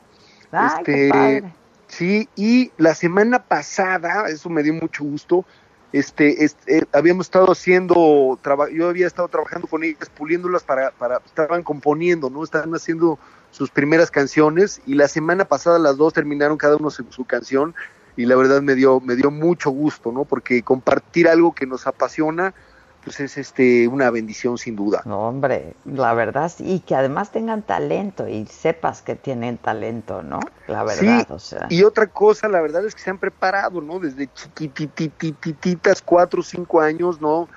Ay, 0.52 0.84
qué 0.84 0.92
Este, 0.94 1.10
padre. 1.10 1.54
Sí, 1.88 2.30
y 2.36 2.72
la 2.78 2.96
semana 2.96 3.44
pasada, 3.44 4.28
eso 4.30 4.50
me 4.50 4.64
dio 4.64 4.74
mucho 4.74 5.04
gusto, 5.04 5.46
este, 5.92 6.44
este, 6.44 6.80
eh, 6.80 6.84
habíamos 6.92 7.28
estado 7.28 7.52
haciendo, 7.52 8.40
traba- 8.42 8.72
yo 8.72 8.90
había 8.90 9.06
estado 9.06 9.28
trabajando 9.28 9.68
con 9.68 9.84
ellas, 9.84 10.10
puliéndolas 10.10 10.64
para, 10.64 10.90
para, 10.92 11.22
estaban 11.24 11.62
componiendo, 11.62 12.32
¿no? 12.32 12.44
Estaban 12.44 12.74
haciendo 12.74 13.20
sus 13.52 13.70
primeras 13.70 14.10
canciones 14.10 14.82
y 14.88 14.96
la 14.96 15.08
semana 15.08 15.46
pasada 15.46 15.78
las 15.78 15.98
dos 15.98 16.14
terminaron 16.14 16.58
cada 16.58 16.78
uno 16.78 16.90
su, 16.90 17.06
su 17.12 17.26
canción 17.26 17.76
y 18.16 18.26
la 18.26 18.36
verdad 18.36 18.64
me 18.64 18.74
dio, 18.74 19.00
me 19.00 19.16
dio 19.16 19.30
mucho 19.30 19.70
gusto, 19.70 20.12
¿no? 20.12 20.26
Porque 20.26 20.64
compartir 20.64 21.28
algo 21.28 21.54
que 21.54 21.68
nos 21.68 21.86
apasiona, 21.86 22.56
pues 23.04 23.20
es 23.20 23.38
este, 23.38 23.88
una 23.88 24.10
bendición 24.10 24.58
sin 24.58 24.76
duda. 24.76 25.02
No, 25.06 25.28
hombre, 25.28 25.76
la 25.86 26.14
verdad, 26.14 26.52
sí, 26.56 26.64
y 26.76 26.80
que 26.80 26.96
además 26.96 27.32
tengan 27.32 27.62
talento 27.62 28.28
y 28.28 28.46
sepas 28.46 29.02
que 29.02 29.16
tienen 29.16 29.58
talento, 29.58 30.24
¿no? 30.24 30.40
La 30.68 30.84
verdad, 30.84 31.26
Sí, 31.28 31.34
o 31.34 31.40
sea. 31.40 31.68
Y 31.70 31.84
otra 31.84 32.08
cosa, 32.08 32.48
la 32.48 32.62
verdad 32.62 32.86
es 32.86 32.96
que 32.96 33.02
se 33.02 33.10
han 33.10 33.18
preparado, 33.18 33.82
¿no? 33.82 34.00
Desde 34.00 34.30
chiquititititas, 34.34 36.02
cuatro 36.02 36.40
o 36.40 36.44
cinco 36.44 36.80
años, 36.80 37.20
¿no? 37.20 37.50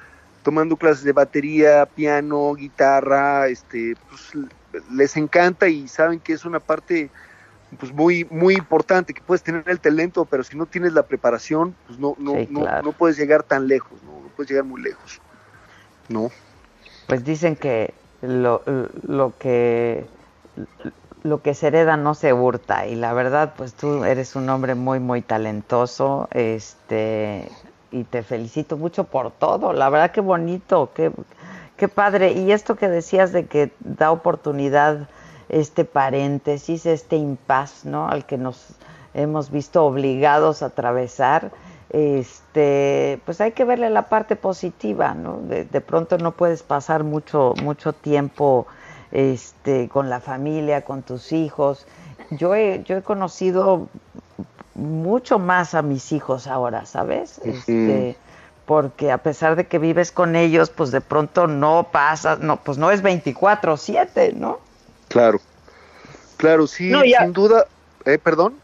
Tomando 0.43 0.77
clases 0.77 1.05
de 1.05 1.13
batería, 1.13 1.87
piano, 1.87 2.55
guitarra, 2.55 3.49
este, 3.49 3.95
pues 4.09 4.33
les 4.91 5.17
encanta 5.17 5.69
y 5.69 5.89
saben 5.89 6.21
que 6.21 6.33
es 6.33 6.45
una 6.45 6.61
parte 6.61 7.11
pues 7.81 7.93
muy 7.93 8.25
muy 8.31 8.55
importante 8.55 9.13
que 9.13 9.21
puedes 9.21 9.43
tener 9.43 9.65
el 9.67 9.81
talento 9.81 10.25
pero 10.25 10.45
si 10.45 10.57
no 10.57 10.67
tienes 10.67 10.93
la 10.93 11.03
preparación 11.03 11.75
pues 11.87 11.99
no 11.99 12.15
no 12.19 12.33
Sí, 12.33 12.49
no, 12.51 12.83
no 12.83 12.93
puedes 12.93 13.17
llegar 13.17 13.43
tan 13.43 13.67
lejos 13.67 14.01
no, 14.05 14.21
no 14.21 14.29
puedes 14.37 14.51
llegar 14.51 14.65
muy 14.65 14.81
lejos 14.83 15.21
no. 16.09 16.31
Pues 17.07 17.25
dicen 17.25 17.57
que 17.57 17.95
lo, 18.23 18.63
lo 19.07 19.33
que 19.39 20.07
lo 21.23 21.43
que 21.43 21.55
se 21.55 21.67
hereda 21.67 21.97
no 21.97 22.15
se 22.15 22.33
hurta 22.33 22.87
y 22.87 22.95
la 22.95 23.13
verdad 23.13 23.55
pues 23.57 23.75
tú 23.75 24.05
eres 24.05 24.37
un 24.37 24.49
hombre 24.49 24.75
muy 24.75 25.01
muy 25.01 25.23
talentoso 25.23 26.29
este 26.33 27.51
y 27.91 28.05
te 28.05 28.23
felicito 28.23 28.77
mucho 28.77 29.05
por 29.05 29.33
todo 29.33 29.73
la 29.73 29.89
verdad 29.91 30.13
que 30.13 30.21
bonito 30.21 30.91
qué, 30.95 31.11
qué 31.77 31.89
padre. 31.89 32.33
Y 32.33 32.53
esto 32.53 32.77
que 32.77 32.89
decías 32.89 33.33
de 33.33 33.47
que 33.47 33.73
da 33.81 34.11
oportunidad 34.11 35.09
este 35.49 35.85
paréntesis 35.85 36.87
este 36.87 37.17
impas 37.17 37.85
no 37.85 38.09
al 38.09 38.25
que 38.25 38.39
nos 38.39 38.67
hemos 39.15 39.51
visto 39.51 39.85
obligados 39.85 40.63
a 40.63 40.67
atravesar 40.67 41.51
este 41.91 43.21
pues 43.25 43.41
hay 43.41 43.53
que 43.53 43.65
verle 43.65 43.91
la 43.91 44.09
parte 44.09 44.37
positiva 44.37 45.15
no 45.15 45.39
de, 45.49 45.65
de 45.65 45.81
pronto 45.81 46.19
no 46.19 46.33
puedes 46.33 46.63
pasar 46.63 47.05
mucho 47.05 47.55
mucho 47.63 47.93
tiempo 47.93 48.67
este 49.13 49.89
con 49.89 50.11
la 50.11 50.21
familia 50.21 50.83
con 50.83 51.03
tus 51.03 51.33
hijos. 51.33 51.87
Yo 52.33 52.55
he 52.55 52.83
yo 52.85 52.97
he 52.97 53.03
conocido 53.03 53.87
mucho 54.75 55.39
más 55.39 55.75
a 55.75 55.83
mis 55.83 56.13
hijos 56.13 56.47
ahora 56.49 56.87
sabes 56.87 57.41
este 57.45 58.17
porque 58.67 59.13
a 59.13 59.19
pesar 59.19 59.55
de 59.55 59.67
que 59.67 59.79
vives 59.79 60.11
con 60.11 60.35
ellos 60.35 60.71
pues 60.71 60.91
de 60.91 61.01
pronto 61.01 61.47
no 61.47 61.89
pasas 61.93 62.41
no 62.41 62.57
pues 62.57 62.79
no 62.79 62.91
es 62.91 63.03
24/7 63.03 64.35
no 64.35 64.59
claro. 65.09 65.41
Claro 66.37 66.67
sí 66.67 66.91
No, 66.91 67.05
ya- 67.05 67.21
sin 67.21 67.33
duda 67.33 67.67
eh, 68.05 68.19
perdón 68.19 68.55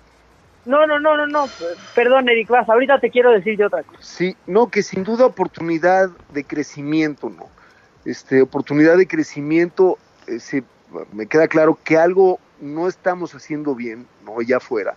No, 0.64 0.86
no, 0.86 1.00
no, 1.00 1.16
no, 1.16 1.26
no. 1.26 1.44
Perdón, 1.94 2.28
Eric, 2.28 2.48
vas. 2.48 2.68
Ahorita 2.68 3.00
te 3.00 3.10
quiero 3.10 3.32
decir 3.32 3.62
otra 3.64 3.82
cosa. 3.82 3.98
Sí, 4.02 4.36
no, 4.46 4.68
que 4.70 4.82
sin 4.82 5.02
duda 5.02 5.26
oportunidad 5.26 6.10
de 6.32 6.44
crecimiento, 6.44 7.30
¿no? 7.30 7.48
Este, 8.04 8.42
oportunidad 8.42 8.96
de 8.96 9.06
crecimiento, 9.08 9.98
eh, 10.26 10.38
se- 10.38 10.64
me 11.12 11.26
queda 11.26 11.48
claro 11.48 11.78
que 11.82 11.96
algo 11.96 12.38
no 12.60 12.86
estamos 12.86 13.34
haciendo 13.34 13.74
bien, 13.74 14.06
¿no? 14.24 14.40
Ya 14.42 14.60
fuera. 14.60 14.94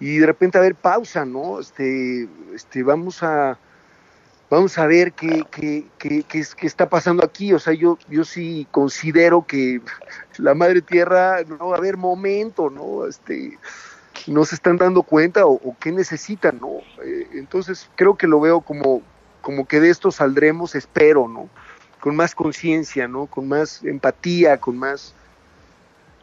Y 0.00 0.18
de 0.18 0.26
repente, 0.26 0.58
a 0.58 0.60
ver, 0.60 0.74
pausa, 0.74 1.24
¿no? 1.24 1.60
Este, 1.60 2.28
este, 2.54 2.82
vamos 2.82 3.22
a, 3.22 3.58
vamos 4.50 4.76
a 4.78 4.86
ver 4.86 5.12
qué, 5.12 5.44
qué, 5.50 5.84
qué, 5.98 6.24
qué 6.28 6.44
qué 6.56 6.66
está 6.66 6.88
pasando 6.88 7.24
aquí. 7.24 7.52
O 7.52 7.58
sea, 7.58 7.74
yo, 7.74 7.96
yo 8.08 8.24
sí 8.24 8.66
considero 8.72 9.46
que 9.46 9.80
la 10.38 10.54
madre 10.54 10.82
tierra, 10.82 11.42
no 11.44 11.68
va 11.68 11.76
a 11.76 11.78
haber 11.78 11.96
momento, 11.96 12.70
¿no? 12.70 13.06
Este, 13.06 13.56
no 14.26 14.44
se 14.44 14.54
están 14.54 14.76
dando 14.76 15.02
cuenta 15.02 15.46
o, 15.46 15.52
o 15.52 15.76
qué 15.80 15.92
necesitan, 15.92 16.58
¿no? 16.60 16.78
Eh, 17.04 17.28
entonces 17.34 17.88
creo 17.94 18.16
que 18.16 18.26
lo 18.26 18.40
veo 18.40 18.60
como, 18.60 19.02
como 19.40 19.66
que 19.66 19.80
de 19.80 19.90
esto 19.90 20.10
saldremos, 20.10 20.74
espero, 20.74 21.28
¿no? 21.28 21.48
Con 22.00 22.16
más 22.16 22.34
conciencia, 22.34 23.08
¿no? 23.08 23.26
Con 23.26 23.48
más 23.48 23.82
empatía, 23.84 24.58
con 24.58 24.76
más, 24.76 25.14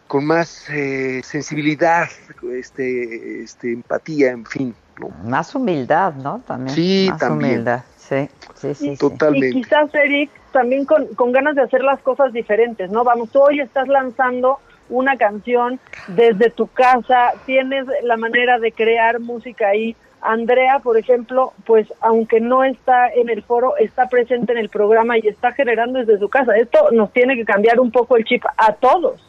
con 0.08 0.26
más 0.26 0.70
eh, 0.70 1.22
sensibilidad, 1.24 2.08
este, 2.54 3.44
este, 3.44 3.72
empatía, 3.74 4.32
en 4.32 4.46
fin, 4.46 4.76
¿no? 5.00 5.10
más 5.28 5.56
humildad 5.56 6.14
no 6.14 6.40
también 6.46 6.76
Sí, 6.76 7.08
más 7.10 7.20
también. 7.20 7.52
humildad 7.52 7.84
sí 7.98 8.30
sí 8.56 8.76
sí. 8.76 8.98
Totalmente. 8.98 9.58
Y 9.58 9.62
quizás, 9.64 9.90
Eric, 9.96 10.30
también 10.52 10.86
con, 10.86 11.08
con 11.16 11.32
ganas 11.32 11.56
de 11.56 11.64
hacer 11.64 11.82
las 11.82 12.00
cosas 12.02 12.32
diferentes, 12.32 12.92
¿no? 12.92 13.04
Vamos, 13.04 13.32
tú 13.32 13.42
hoy 13.42 13.60
estás 13.60 13.88
lanzando 13.88 14.60
una 14.94 15.18
canción 15.18 15.80
desde 16.08 16.52
tu 16.52 16.68
casa, 16.68 17.32
tienes 17.48 17.88
la 18.04 18.16
manera 18.16 18.60
de 18.60 18.72
crear 18.72 19.20
música 19.20 19.70
ahí. 19.70 19.96
Andrea, 20.22 20.80
por 20.80 20.98
ejemplo, 20.98 21.52
pues 21.66 21.92
aunque 22.00 22.40
no 22.40 22.64
está 22.64 23.10
en 23.10 23.30
el 23.30 23.42
foro, 23.44 23.76
está 23.78 24.08
presente 24.08 24.54
en 24.54 24.60
el 24.60 24.70
programa 24.70 25.18
y 25.18 25.28
está 25.28 25.52
generando 25.52 26.00
desde 26.00 26.20
su 26.20 26.30
casa. 26.30 26.56
Esto 26.56 26.92
nos 26.92 27.12
tiene 27.12 27.36
que 27.36 27.44
cambiar 27.44 27.80
un 27.80 27.92
poco 27.92 28.16
el 28.16 28.24
chip 28.24 28.44
a 28.56 28.74
todos. 28.74 29.20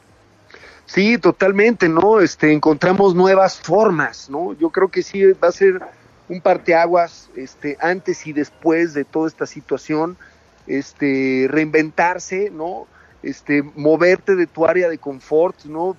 Sí, 0.84 1.16
totalmente, 1.16 1.88
¿no? 1.88 2.20
Este, 2.20 2.52
encontramos 2.52 3.14
nuevas 3.14 3.58
formas, 3.58 4.28
¿no? 4.28 4.52
Yo 4.52 4.68
creo 4.68 4.88
que 4.88 5.02
sí 5.02 5.32
va 5.32 5.48
a 5.48 5.52
ser 5.52 5.80
un 6.28 6.42
parteaguas, 6.42 7.30
este, 7.36 7.78
antes 7.80 8.26
y 8.26 8.34
después 8.34 8.92
de 8.92 9.04
toda 9.04 9.28
esta 9.28 9.46
situación, 9.46 10.18
este, 10.66 11.46
reinventarse, 11.48 12.50
¿no? 12.50 12.86
Este, 13.24 13.62
moverte 13.62 14.36
de 14.36 14.46
tu 14.46 14.66
área 14.66 14.88
de 14.88 14.98
confort, 14.98 15.64
¿no? 15.64 15.96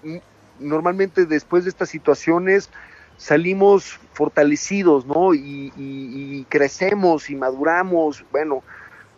Normalmente 0.59 1.25
después 1.25 1.63
de 1.63 1.69
estas 1.71 1.89
situaciones 1.89 2.69
salimos 3.17 3.99
fortalecidos, 4.13 5.05
¿no? 5.05 5.33
Y, 5.33 5.71
y- 5.75 6.39
y 6.39 6.45
crecemos 6.45 7.29
y 7.29 7.35
maduramos, 7.35 8.23
bueno, 8.31 8.63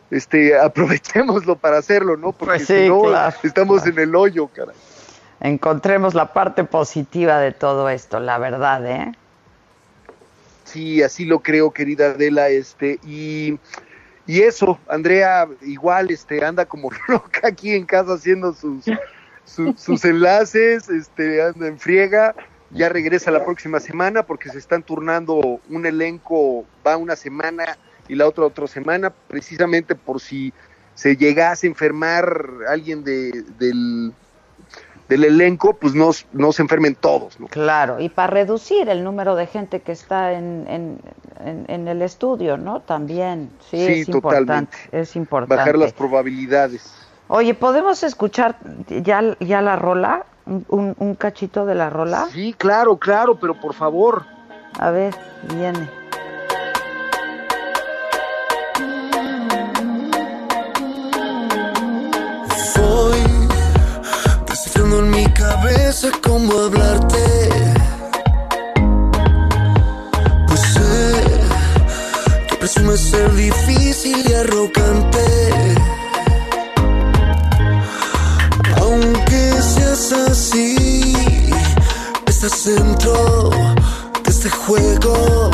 este, 0.10 0.58
aprovechémoslo 0.60 1.58
para 1.58 1.78
hacerlo, 1.80 2.16
¿no? 2.18 2.32
Porque 2.32 2.58
Pues 2.58 2.68
sí, 2.68 2.74
si 2.84 2.88
no, 2.90 3.02
claro, 3.02 3.36
estamos 3.44 3.84
claro. 3.84 3.98
en 3.98 4.10
el 4.10 4.16
hoyo, 4.16 4.48
caray. 4.48 4.76
encontremos 5.42 6.14
la 6.16 6.32
parte 6.34 6.64
positiva 6.64 7.40
de 7.40 7.52
todo 7.52 7.90
esto 7.90 8.20
la 8.20 8.38
verdad 8.40 8.86
eh 8.90 9.12
Sí, 10.66 11.02
así 11.02 11.26
lo 11.26 11.40
creo, 11.40 11.72
querida 11.72 12.08
Adela, 12.08 12.50
este, 12.50 13.00
y, 13.06 13.58
y 14.28 14.42
eso, 14.42 14.78
Andrea 14.88 15.48
igual, 15.62 16.12
este, 16.12 16.44
anda 16.46 16.66
como 16.66 16.90
loca 17.08 17.48
aquí 17.48 17.72
en 17.72 17.86
casa 17.86 18.14
haciendo 18.14 18.54
sus, 18.54 18.86
su- 19.46 19.74
sus 19.78 20.06
enlaces, 20.06 20.90
este, 20.90 21.42
anda 21.42 21.68
en 21.68 21.80
friega, 21.80 22.36
ya 22.72 22.90
regresa 22.90 23.32
la 23.32 23.44
próxima 23.46 23.80
semana 23.80 24.24
porque 24.24 24.50
se 24.50 24.58
están 24.58 24.84
turnando 24.84 25.62
un 25.70 25.86
elenco, 25.86 26.66
va 26.86 26.98
una 26.98 27.16
semana 27.16 27.78
y 28.10 28.16
la 28.16 28.28
otra 28.28 28.46
otra 28.46 28.68
semana, 28.68 29.10
precisamente 29.10 29.96
por 29.96 30.20
si 30.20 30.54
se 30.94 31.16
llegase 31.16 31.68
a 31.68 31.70
enfermar 31.70 32.44
alguien 32.68 33.04
de, 33.04 33.32
del, 33.58 34.14
del 35.10 35.24
elenco, 35.24 35.74
pues 35.74 35.94
no, 35.94 36.12
no 36.34 36.52
se 36.52 36.62
enfermen 36.62 36.96
todos. 36.96 37.40
¿no? 37.40 37.48
Claro, 37.48 38.00
y 38.00 38.10
para 38.10 38.28
reducir 38.28 38.90
el 38.90 39.04
número 39.04 39.36
de 39.36 39.48
gente 39.48 39.82
que 39.82 39.92
está 39.92 40.34
en, 40.34 40.66
en, 40.68 41.66
en, 41.68 41.88
el 41.88 42.02
estudio, 42.02 42.58
¿no? 42.58 42.82
También, 42.82 43.52
sí, 43.70 43.78
es 43.78 44.10
importante. 44.10 44.78
Es 44.92 45.16
importante. 45.16 45.56
Bajar 45.56 45.78
las 45.78 45.94
probabilidades. 45.94 46.94
Oye, 47.30 47.54
¿podemos 47.54 48.04
escuchar 48.04 48.58
ya, 48.88 49.36
ya 49.40 49.62
la 49.62 49.76
rola? 49.76 50.26
¿Un, 50.46 50.96
un 50.98 51.16
cachito 51.16 51.66
de 51.66 51.76
la 51.76 51.90
rola? 51.90 52.30
Sí, 52.32 52.54
claro, 52.58 52.96
claro, 52.98 53.38
pero 53.38 53.60
por 53.60 53.74
favor. 53.74 54.26
A 54.80 54.92
ver, 54.92 55.14
viene. 55.54 55.97
Cabeza 65.98 66.20
cómo 66.24 66.54
hablarte. 66.54 67.50
Pues 70.48 70.60
sé 70.60 71.24
que 72.50 72.56
presume 72.56 72.98
ser 72.98 73.34
difícil 73.36 74.30
y 74.30 74.34
arrogante. 74.34 75.26
Aunque 78.82 79.62
seas 79.62 80.12
así, 80.30 81.06
estás 82.26 82.66
dentro 82.66 83.50
de 84.24 84.32
este 84.32 84.50
juego. 84.50 85.52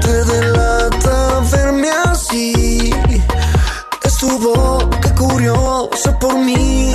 Te 0.00 0.24
delata 0.24 1.40
verme 1.50 1.88
así. 2.06 2.94
Estuvo 4.04 4.90
que 5.00 5.10
curioso 5.14 6.18
por 6.20 6.36
mí. 6.36 6.94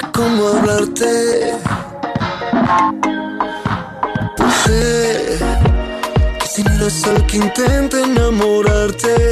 Cabeza 0.00 0.12
cómo 0.12 0.48
hablarte. 0.48 1.52
Sé 4.64 5.38
que 6.38 6.46
si 6.46 6.62
miras 6.62 7.04
al 7.06 7.26
que 7.26 7.36
intenta 7.36 8.00
enamorarte, 8.00 9.29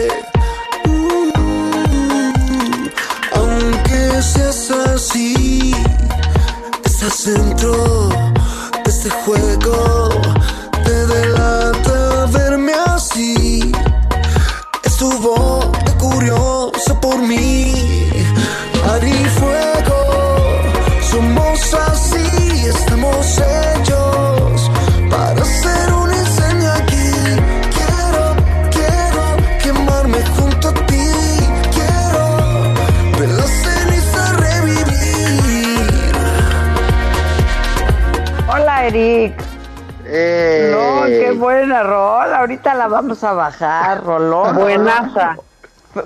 buena 41.39 41.83
rol. 41.83 42.35
Ahorita 42.35 42.75
la 42.75 42.89
vamos 42.89 43.25
a 43.25 43.33
bajar, 43.33 44.05
Rolón. 44.05 44.57
Buenaza. 44.57 45.37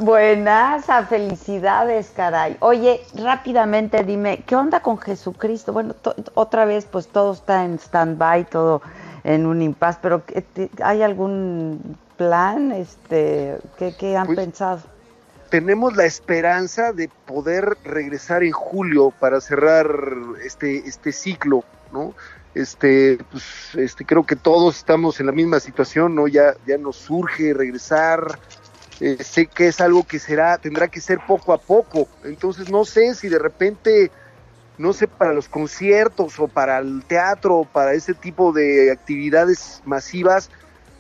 Buenas, 0.01 0.87
felicidades, 1.09 2.13
caray. 2.15 2.57
Oye, 2.61 3.01
rápidamente 3.15 4.05
dime, 4.05 4.43
¿qué 4.47 4.55
onda 4.55 4.81
con 4.81 4.99
Jesucristo? 4.99 5.73
Bueno, 5.73 5.95
otra 6.35 6.65
vez, 6.65 6.87
pues 6.87 7.09
todo 7.09 7.33
está 7.33 7.65
en 7.65 7.79
stand-by, 7.79 8.45
todo 8.45 8.81
en 9.25 9.45
un 9.45 9.61
impas, 9.61 9.99
pero 10.01 10.23
¿hay 10.83 11.03
algún 11.03 11.97
plan? 12.17 12.73
Este, 12.73 13.59
¿qué, 13.77 14.17
han 14.17 14.27
pues, 14.27 14.39
pensado? 14.39 14.81
Tenemos 15.51 15.97
la 15.97 16.05
esperanza 16.05 16.93
de 16.93 17.11
poder 17.27 17.77
regresar 17.85 18.43
en 18.45 18.53
julio 18.53 19.13
para 19.19 19.41
cerrar 19.41 19.89
este, 20.45 20.89
este 20.89 21.13
ciclo, 21.13 21.65
¿no? 21.93 22.15
Este, 22.55 23.19
pues, 23.31 23.75
este, 23.75 24.05
creo 24.05 24.25
que 24.25 24.37
todos 24.37 24.77
estamos 24.77 25.21
en 25.21 25.27
la 25.27 25.33
misma 25.33 25.61
situación, 25.61 26.15
¿no? 26.15 26.29
Ya, 26.29 26.55
ya 26.67 26.77
nos 26.77 26.97
surge 26.97 27.55
regresar, 27.55 28.39
eh, 29.01 29.17
sé 29.25 29.47
que 29.47 29.69
es 29.69 29.81
algo 29.81 30.05
que 30.05 30.19
será, 30.19 30.59
tendrá 30.59 30.89
que 30.89 31.01
ser 31.01 31.19
poco 31.27 31.53
a 31.53 31.59
poco. 31.59 32.09
Entonces 32.25 32.71
no 32.71 32.85
sé 32.85 33.15
si 33.15 33.29
de 33.29 33.39
repente, 33.39 34.11
no 34.77 34.93
sé, 34.93 35.09
para 35.09 35.33
los 35.33 35.49
conciertos 35.49 36.39
o 36.39 36.47
para 36.47 36.79
el 36.79 37.05
teatro 37.05 37.57
o 37.57 37.65
para 37.65 37.95
ese 37.95 38.15
tipo 38.15 38.53
de 38.53 38.93
actividades 38.93 39.83
masivas, 39.85 40.51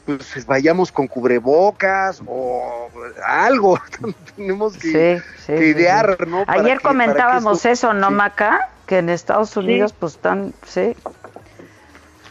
pues 0.04 0.46
vayamos 0.46 0.90
con 0.90 1.06
cubrebocas 1.06 2.22
o 2.26 2.88
algo. 3.24 3.78
Tenemos 4.36 4.76
que, 4.76 5.20
idear, 5.48 6.26
¿no? 6.26 6.44
Ayer 6.46 6.80
comentábamos 6.80 7.64
eso, 7.64 7.92
¿no, 7.92 8.10
Maca? 8.10 8.68
Que 8.86 8.98
en 8.98 9.08
Estados 9.08 9.56
Unidos, 9.56 9.92
pues 9.92 10.14
están, 10.14 10.52
sí. 10.66 10.96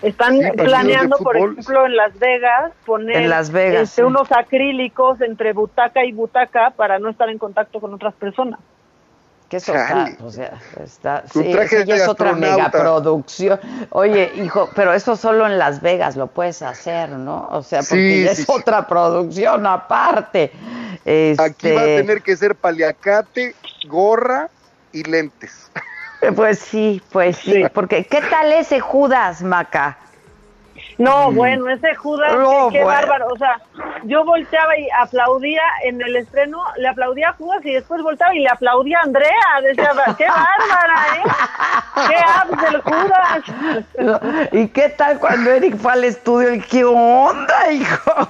Están 0.01 0.39
planeando, 0.55 1.17
por 1.17 1.37
ejemplo, 1.37 1.85
en 1.85 1.95
Las 1.95 2.17
Vegas, 2.17 2.71
poner 2.85 3.29
Las 3.29 3.51
Vegas, 3.51 3.89
este, 3.89 4.03
unos 4.03 4.31
acrílicos 4.31 5.21
entre 5.21 5.53
butaca 5.53 6.03
y 6.03 6.11
butaca 6.11 6.71
para 6.71 6.97
no 6.97 7.09
estar 7.09 7.29
en 7.29 7.37
contacto 7.37 7.79
con 7.79 7.93
otras 7.93 8.15
personas. 8.15 8.59
Que 9.51 9.57
eso 9.57 9.73
o 10.23 10.31
sea, 10.31 10.53
está, 10.81 11.23
sí, 11.29 11.51
ya 11.85 11.95
es 11.95 12.07
otra 12.07 12.31
megaproducción. 12.31 13.59
Oye, 13.89 14.31
hijo, 14.37 14.69
pero 14.73 14.93
eso 14.93 15.17
solo 15.17 15.45
en 15.45 15.57
Las 15.57 15.81
Vegas 15.81 16.15
lo 16.15 16.27
puedes 16.27 16.61
hacer, 16.61 17.09
¿no? 17.09 17.49
O 17.51 17.61
sea, 17.61 17.81
porque 17.81 18.23
ya 18.23 18.31
es 18.31 18.49
otra 18.49 18.87
producción 18.87 19.67
aparte. 19.67 20.53
Aquí 21.03 21.35
va 21.37 21.43
a 21.43 21.47
este 21.83 21.97
tener 21.97 22.21
que 22.21 22.37
ser 22.37 22.55
paliacate, 22.55 23.53
gorra 23.89 24.49
y 24.93 25.03
lentes. 25.03 25.69
Pues 26.33 26.59
sí, 26.59 27.01
pues 27.11 27.35
sí, 27.35 27.65
porque 27.73 28.05
¿qué 28.05 28.21
tal 28.21 28.53
ese 28.53 28.79
Judas, 28.79 29.41
Maca? 29.41 29.97
No, 31.01 31.31
mm. 31.31 31.35
bueno, 31.35 31.69
ese 31.69 31.95
Judas, 31.95 32.31
qué, 32.71 32.83
bárbaro. 32.83 33.27
O 33.33 33.37
sea, 33.37 33.59
yo 34.03 34.23
volteaba 34.23 34.77
y 34.77 34.87
aplaudía 34.99 35.63
en 35.83 35.99
el 35.99 36.15
estreno, 36.15 36.63
le 36.77 36.87
aplaudía 36.87 37.29
a 37.29 37.33
Judas 37.33 37.65
y 37.65 37.73
después 37.73 38.03
volteaba 38.03 38.35
y 38.35 38.39
le 38.41 38.49
aplaudía 38.49 38.99
a 38.99 39.03
Andrea. 39.03 39.61
Decía, 39.63 39.91
qué 40.15 40.25
bárbara, 40.27 41.05
¿eh? 41.15 42.07
Qué 42.07 42.15
abs 42.15 42.61
del 42.61 42.81
Judas. 42.81 44.49
¿Y 44.51 44.67
qué 44.67 44.89
tal 44.89 45.17
cuando 45.19 45.51
Eric 45.51 45.75
fue 45.77 45.91
al 45.91 46.03
estudio? 46.03 46.49
¿Qué 46.69 46.83
onda, 46.83 47.71
hijo? 47.71 48.27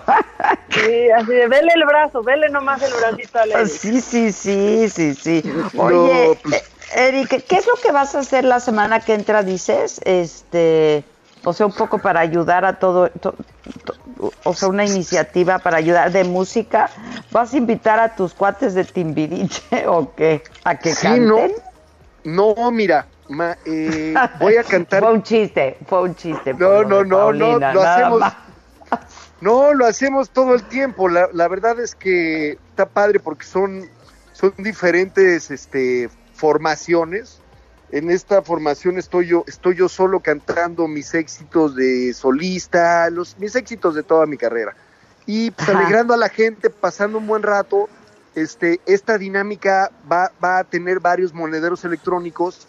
Sí, 0.70 1.12
así 1.12 1.32
de, 1.34 1.48
vele 1.48 1.74
el 1.76 1.86
brazo, 1.86 2.24
vele 2.24 2.50
nomás 2.50 2.82
el 2.82 2.94
bracito 2.94 3.38
a 3.38 3.44
Eric. 3.44 3.68
Sí, 3.68 4.00
sí, 4.00 4.32
sí, 4.32 4.88
sí, 4.88 5.14
sí. 5.14 5.44
Oye, 5.78 6.40
pues, 6.42 6.72
Eric, 6.96 7.46
¿qué 7.48 7.56
es 7.58 7.68
lo 7.68 7.76
que 7.76 7.92
vas 7.92 8.16
a 8.16 8.20
hacer 8.20 8.46
la 8.46 8.62
semana 8.62 9.02
que 9.02 9.14
entra, 9.14 9.44
dices? 9.44 10.00
Este, 10.06 11.04
o 11.44 11.54
sea, 11.54 11.66
un 11.66 11.72
poco 11.74 11.98
para 11.98 12.20
ayudar 12.20 12.66
a 12.66 12.80
todo, 12.80 13.10
o 14.44 14.54
sea, 14.54 14.68
una 14.68 14.86
iniciativa 14.86 15.60
para 15.60 15.78
ayudar 15.78 16.12
de 16.12 16.24
música. 16.24 16.90
¿Vas 17.32 17.54
a 17.54 17.58
invitar 17.58 18.00
a 18.00 18.16
tus 18.16 18.34
cuates 18.34 18.74
de 18.74 18.84
Timbiriche 18.84 19.86
o 19.88 20.14
qué? 20.16 20.44
¿A 20.64 20.76
que 20.78 20.94
sí, 20.94 21.08
No, 21.20 21.48
no 22.24 22.72
mira, 22.72 23.08
eh, 23.66 24.14
voy 24.40 24.58
a 24.58 24.64
cantar. 24.70 25.02
fue 25.02 25.14
un 25.14 25.24
chiste, 25.24 25.78
fue 25.88 26.04
un 26.04 26.16
chiste. 26.16 26.54
No, 26.54 26.84
no, 26.84 27.04
no, 27.04 27.32
no, 27.34 27.58
lo 27.60 27.82
hacemos. 27.82 28.22
No, 29.40 29.74
lo 29.74 29.88
hacemos 29.88 30.30
todo 30.30 30.54
el 30.54 30.64
tiempo. 30.64 31.10
La, 31.10 31.28
la 31.34 31.48
verdad 31.48 31.80
es 31.80 31.96
que 31.96 32.52
está 32.70 32.86
padre 32.86 33.20
porque 33.20 33.46
son, 33.46 33.90
son 34.34 34.54
diferentes 34.58 35.50
este, 35.50 36.10
formaciones. 36.34 37.41
En 37.92 38.10
esta 38.10 38.42
formación 38.42 38.98
estoy 38.98 39.28
yo, 39.28 39.44
estoy 39.48 39.76
yo 39.76 39.90
solo 39.90 40.22
cantando 40.22 40.88
mis 40.88 41.14
éxitos 41.14 41.76
de 41.76 42.14
solista, 42.14 43.10
los, 43.10 43.38
mis 43.38 43.56
éxitos 43.56 43.96
de 43.96 44.04
toda 44.04 44.26
mi 44.26 44.38
carrera. 44.38 44.76
y 45.26 45.52
pues, 45.52 45.68
alegrando 45.70 46.14
a 46.14 46.18
la 46.18 46.30
gente, 46.30 46.70
pasando 46.70 47.18
un 47.18 47.28
buen 47.28 47.44
rato. 47.44 47.90
Este, 48.34 48.80
esta 48.86 49.18
dinámica 49.18 49.92
va, 50.10 50.32
va 50.42 50.60
a 50.60 50.64
tener 50.64 51.02
varios 51.02 51.34
monederos 51.34 51.84
electrónicos 51.84 52.66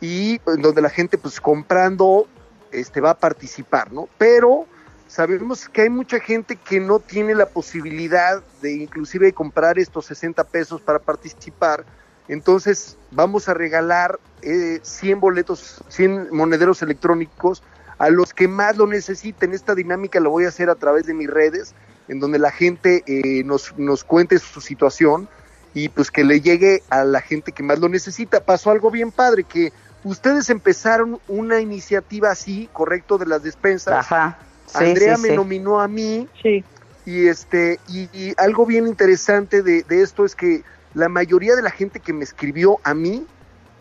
y 0.00 0.40
en 0.46 0.60
donde 0.60 0.82
la 0.82 0.90
gente 0.90 1.18
pues 1.18 1.40
comprando 1.40 2.26
este 2.72 3.00
va 3.00 3.10
a 3.10 3.18
participar, 3.18 3.92
¿no? 3.92 4.08
Pero 4.18 4.66
sabemos 5.06 5.68
que 5.68 5.82
hay 5.82 5.88
mucha 5.88 6.18
gente 6.18 6.56
que 6.56 6.80
no 6.80 6.98
tiene 6.98 7.36
la 7.36 7.46
posibilidad 7.46 8.42
de 8.60 8.72
inclusive 8.72 9.32
comprar 9.32 9.78
estos 9.78 10.06
60 10.06 10.42
pesos 10.44 10.80
para 10.80 10.98
participar. 10.98 11.84
Entonces 12.28 12.96
vamos 13.10 13.48
a 13.48 13.54
regalar 13.54 14.18
eh, 14.42 14.80
100 14.82 15.20
boletos, 15.20 15.82
100 15.88 16.28
monederos 16.32 16.82
electrónicos 16.82 17.62
a 17.98 18.10
los 18.10 18.32
que 18.32 18.48
más 18.48 18.76
lo 18.76 18.86
necesiten. 18.86 19.52
Esta 19.52 19.74
dinámica 19.74 20.20
la 20.20 20.28
voy 20.28 20.44
a 20.44 20.48
hacer 20.48 20.70
a 20.70 20.74
través 20.74 21.06
de 21.06 21.14
mis 21.14 21.28
redes, 21.30 21.74
en 22.08 22.20
donde 22.20 22.38
la 22.38 22.50
gente 22.50 23.02
eh, 23.06 23.44
nos, 23.44 23.76
nos 23.78 24.04
cuente 24.04 24.38
su 24.38 24.60
situación 24.60 25.28
y 25.74 25.88
pues 25.88 26.10
que 26.10 26.24
le 26.24 26.40
llegue 26.40 26.82
a 26.88 27.04
la 27.04 27.20
gente 27.20 27.52
que 27.52 27.62
más 27.62 27.78
lo 27.78 27.88
necesita. 27.88 28.44
Pasó 28.44 28.70
algo 28.70 28.90
bien 28.90 29.10
padre, 29.10 29.44
que 29.44 29.72
ustedes 30.04 30.48
empezaron 30.50 31.20
una 31.28 31.60
iniciativa 31.60 32.30
así, 32.30 32.68
correcto, 32.72 33.18
de 33.18 33.26
las 33.26 33.42
despensas. 33.42 33.94
Ajá. 34.06 34.38
Sí, 34.66 34.84
Andrea 34.84 35.16
sí, 35.16 35.22
me 35.22 35.28
sí. 35.30 35.36
nominó 35.36 35.80
a 35.80 35.88
mí 35.88 36.28
Sí. 36.42 36.64
y 37.04 37.26
este 37.26 37.78
y, 37.88 38.08
y 38.12 38.34
algo 38.38 38.64
bien 38.66 38.86
interesante 38.86 39.62
de, 39.62 39.82
de 39.82 40.02
esto 40.02 40.24
es 40.24 40.34
que 40.34 40.62
la 40.94 41.08
mayoría 41.08 41.54
de 41.56 41.62
la 41.62 41.70
gente 41.70 42.00
que 42.00 42.12
me 42.12 42.24
escribió 42.24 42.78
a 42.84 42.94
mí 42.94 43.26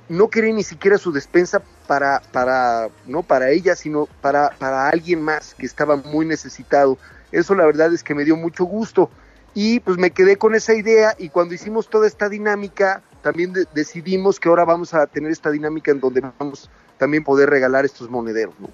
no 0.10 0.30
quería 0.30 0.54
ni 0.54 0.64
siquiera 0.64 0.98
su 0.98 1.12
despensa 1.12 1.62
para 1.88 2.22
para 2.32 2.90
no 3.06 3.24
para 3.24 3.50
ella 3.50 3.76
sino 3.76 4.08
para 4.22 4.50
para 4.60 4.90
alguien 4.90 5.22
más 5.22 5.56
que 5.56 5.66
estaba 5.66 5.96
muy 5.96 6.26
necesitado 6.26 6.98
eso 7.32 7.56
la 7.56 7.66
verdad 7.66 7.94
es 7.94 8.04
que 8.04 8.14
me 8.16 8.26
dio 8.26 8.36
mucho 8.36 8.66
gusto 8.66 9.10
y 9.54 9.80
pues 9.82 9.98
me 9.98 10.12
quedé 10.12 10.38
con 10.38 10.56
esa 10.56 10.74
idea 10.74 11.16
y 11.18 11.30
cuando 11.30 11.54
hicimos 11.54 11.88
toda 11.90 12.08
esta 12.08 12.28
dinámica 12.30 13.02
también 13.22 13.54
de- 13.54 13.66
decidimos 13.74 14.40
que 14.40 14.50
ahora 14.50 14.66
vamos 14.66 14.94
a 14.94 15.06
tener 15.08 15.32
esta 15.32 15.52
dinámica 15.52 15.92
en 15.92 16.00
donde 16.00 16.22
vamos 16.40 16.70
también 16.98 17.24
poder 17.24 17.50
regalar 17.50 17.86
estos 17.86 18.10
monederos 18.10 18.56
¿no? 18.60 18.70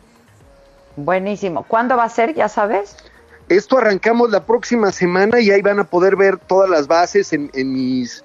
Buenísimo. 0.95 1.63
¿Cuándo 1.63 1.95
va 1.95 2.03
a 2.05 2.09
ser? 2.09 2.33
¿Ya 2.33 2.49
sabes? 2.49 2.97
Esto 3.47 3.77
arrancamos 3.77 4.29
la 4.31 4.45
próxima 4.45 4.91
semana 4.91 5.39
y 5.39 5.49
ahí 5.51 5.61
van 5.61 5.79
a 5.79 5.83
poder 5.85 6.15
ver 6.15 6.37
todas 6.37 6.69
las 6.69 6.87
bases 6.87 7.31
en, 7.33 7.49
en 7.53 7.71
mis 7.73 8.23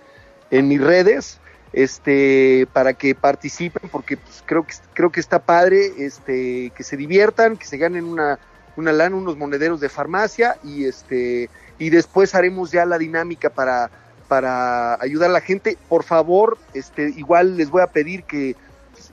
en 0.59 0.69
mis 0.69 0.81
redes 0.81 1.39
este 1.73 2.69
para 2.73 2.95
que 2.95 3.15
participen 3.15 3.91
porque 3.91 4.17
pues, 4.17 4.43
creo 4.47 4.65
que 4.65 4.75
creo 4.93 5.11
que 5.11 5.21
está 5.21 5.41
padre 5.41 5.93
este 5.99 6.71
que 6.77 6.85
se 6.85 6.97
diviertan 6.97 7.57
que 7.57 7.67
se 7.67 7.77
ganen 7.77 8.05
una 8.05 8.39
una 8.77 8.93
lana 8.93 9.17
unos 9.17 9.37
monederos 9.37 9.81
de 9.81 9.89
farmacia 9.89 10.57
y 10.63 10.85
este 10.85 11.51
y 11.79 11.91
después 11.91 12.35
haremos 12.35 12.71
ya 12.71 12.87
la 12.87 12.99
dinámica 12.99 13.51
para 13.51 13.91
para 14.29 14.95
ayudar 15.03 15.31
a 15.31 15.33
la 15.35 15.41
gente 15.41 15.77
por 15.89 16.05
favor 16.05 16.59
este 16.73 17.09
igual 17.17 17.57
les 17.57 17.71
voy 17.71 17.83
a 17.83 17.89
pedir 17.89 18.25
que 18.25 18.55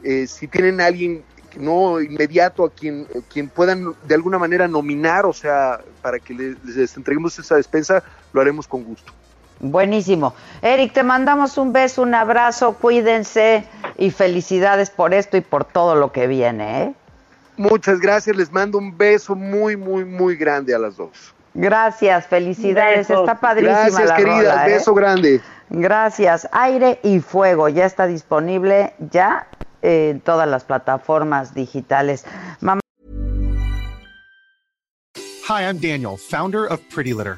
eh, 0.03 0.27
si 0.27 0.47
tienen 0.47 0.79
alguien 0.81 1.23
no 1.57 1.99
inmediato 1.99 2.63
a 2.63 2.71
quien, 2.71 3.07
quien 3.31 3.49
puedan 3.49 3.93
de 4.07 4.15
alguna 4.15 4.37
manera 4.39 4.67
nominar, 4.69 5.25
o 5.25 5.33
sea, 5.33 5.81
para 6.01 6.19
que 6.19 6.33
le- 6.33 6.55
les, 6.63 6.95
entreguemos 6.95 7.37
esa 7.39 7.55
despensa, 7.57 8.03
lo 8.31 8.39
haremos 8.39 8.67
con 8.67 8.83
gusto. 8.83 9.11
Buenísimo. 9.61 10.33
Eric, 10.63 10.91
te 10.91 11.03
mandamos 11.03 11.57
un 11.57 11.71
beso, 11.71 12.01
un 12.01 12.15
abrazo, 12.15 12.73
cuídense 12.73 13.63
y 13.97 14.09
felicidades 14.09 14.89
por 14.89 15.13
esto 15.13 15.37
y 15.37 15.41
por 15.41 15.65
todo 15.65 15.93
lo 15.95 16.11
que 16.11 16.25
viene. 16.25 16.83
¿eh? 16.83 16.93
Muchas 17.57 17.99
gracias, 17.99 18.35
les 18.35 18.51
mando 18.51 18.79
un 18.79 18.97
beso 18.97 19.35
muy, 19.35 19.77
muy, 19.77 20.03
muy 20.03 20.35
grande 20.35 20.73
a 20.73 20.79
las 20.79 20.97
dos. 20.97 21.33
Gracias, 21.53 22.25
felicidades. 22.25 23.09
Está 23.09 23.39
padrísima 23.39 23.81
Gracias, 23.81 24.09
la 24.09 24.15
queridas, 24.15 24.37
rola, 24.39 24.67
¿eh? 24.67 24.73
beso 24.73 24.93
grande. 24.95 25.41
Gracias. 25.69 26.49
Aire 26.51 26.99
y 27.03 27.19
Fuego 27.19 27.69
ya 27.69 27.85
está 27.85 28.07
disponible 28.07 28.93
ya 29.11 29.47
en 29.81 30.21
todas 30.21 30.47
las 30.47 30.63
plataformas 30.63 31.53
digitales. 31.53 32.25
Mamá 32.61 32.81
Hi, 35.47 35.63
I'm 35.63 35.79
Daniel, 35.79 36.17
founder 36.17 36.65
of 36.65 36.79
Pretty 36.89 37.13
Litter. 37.13 37.37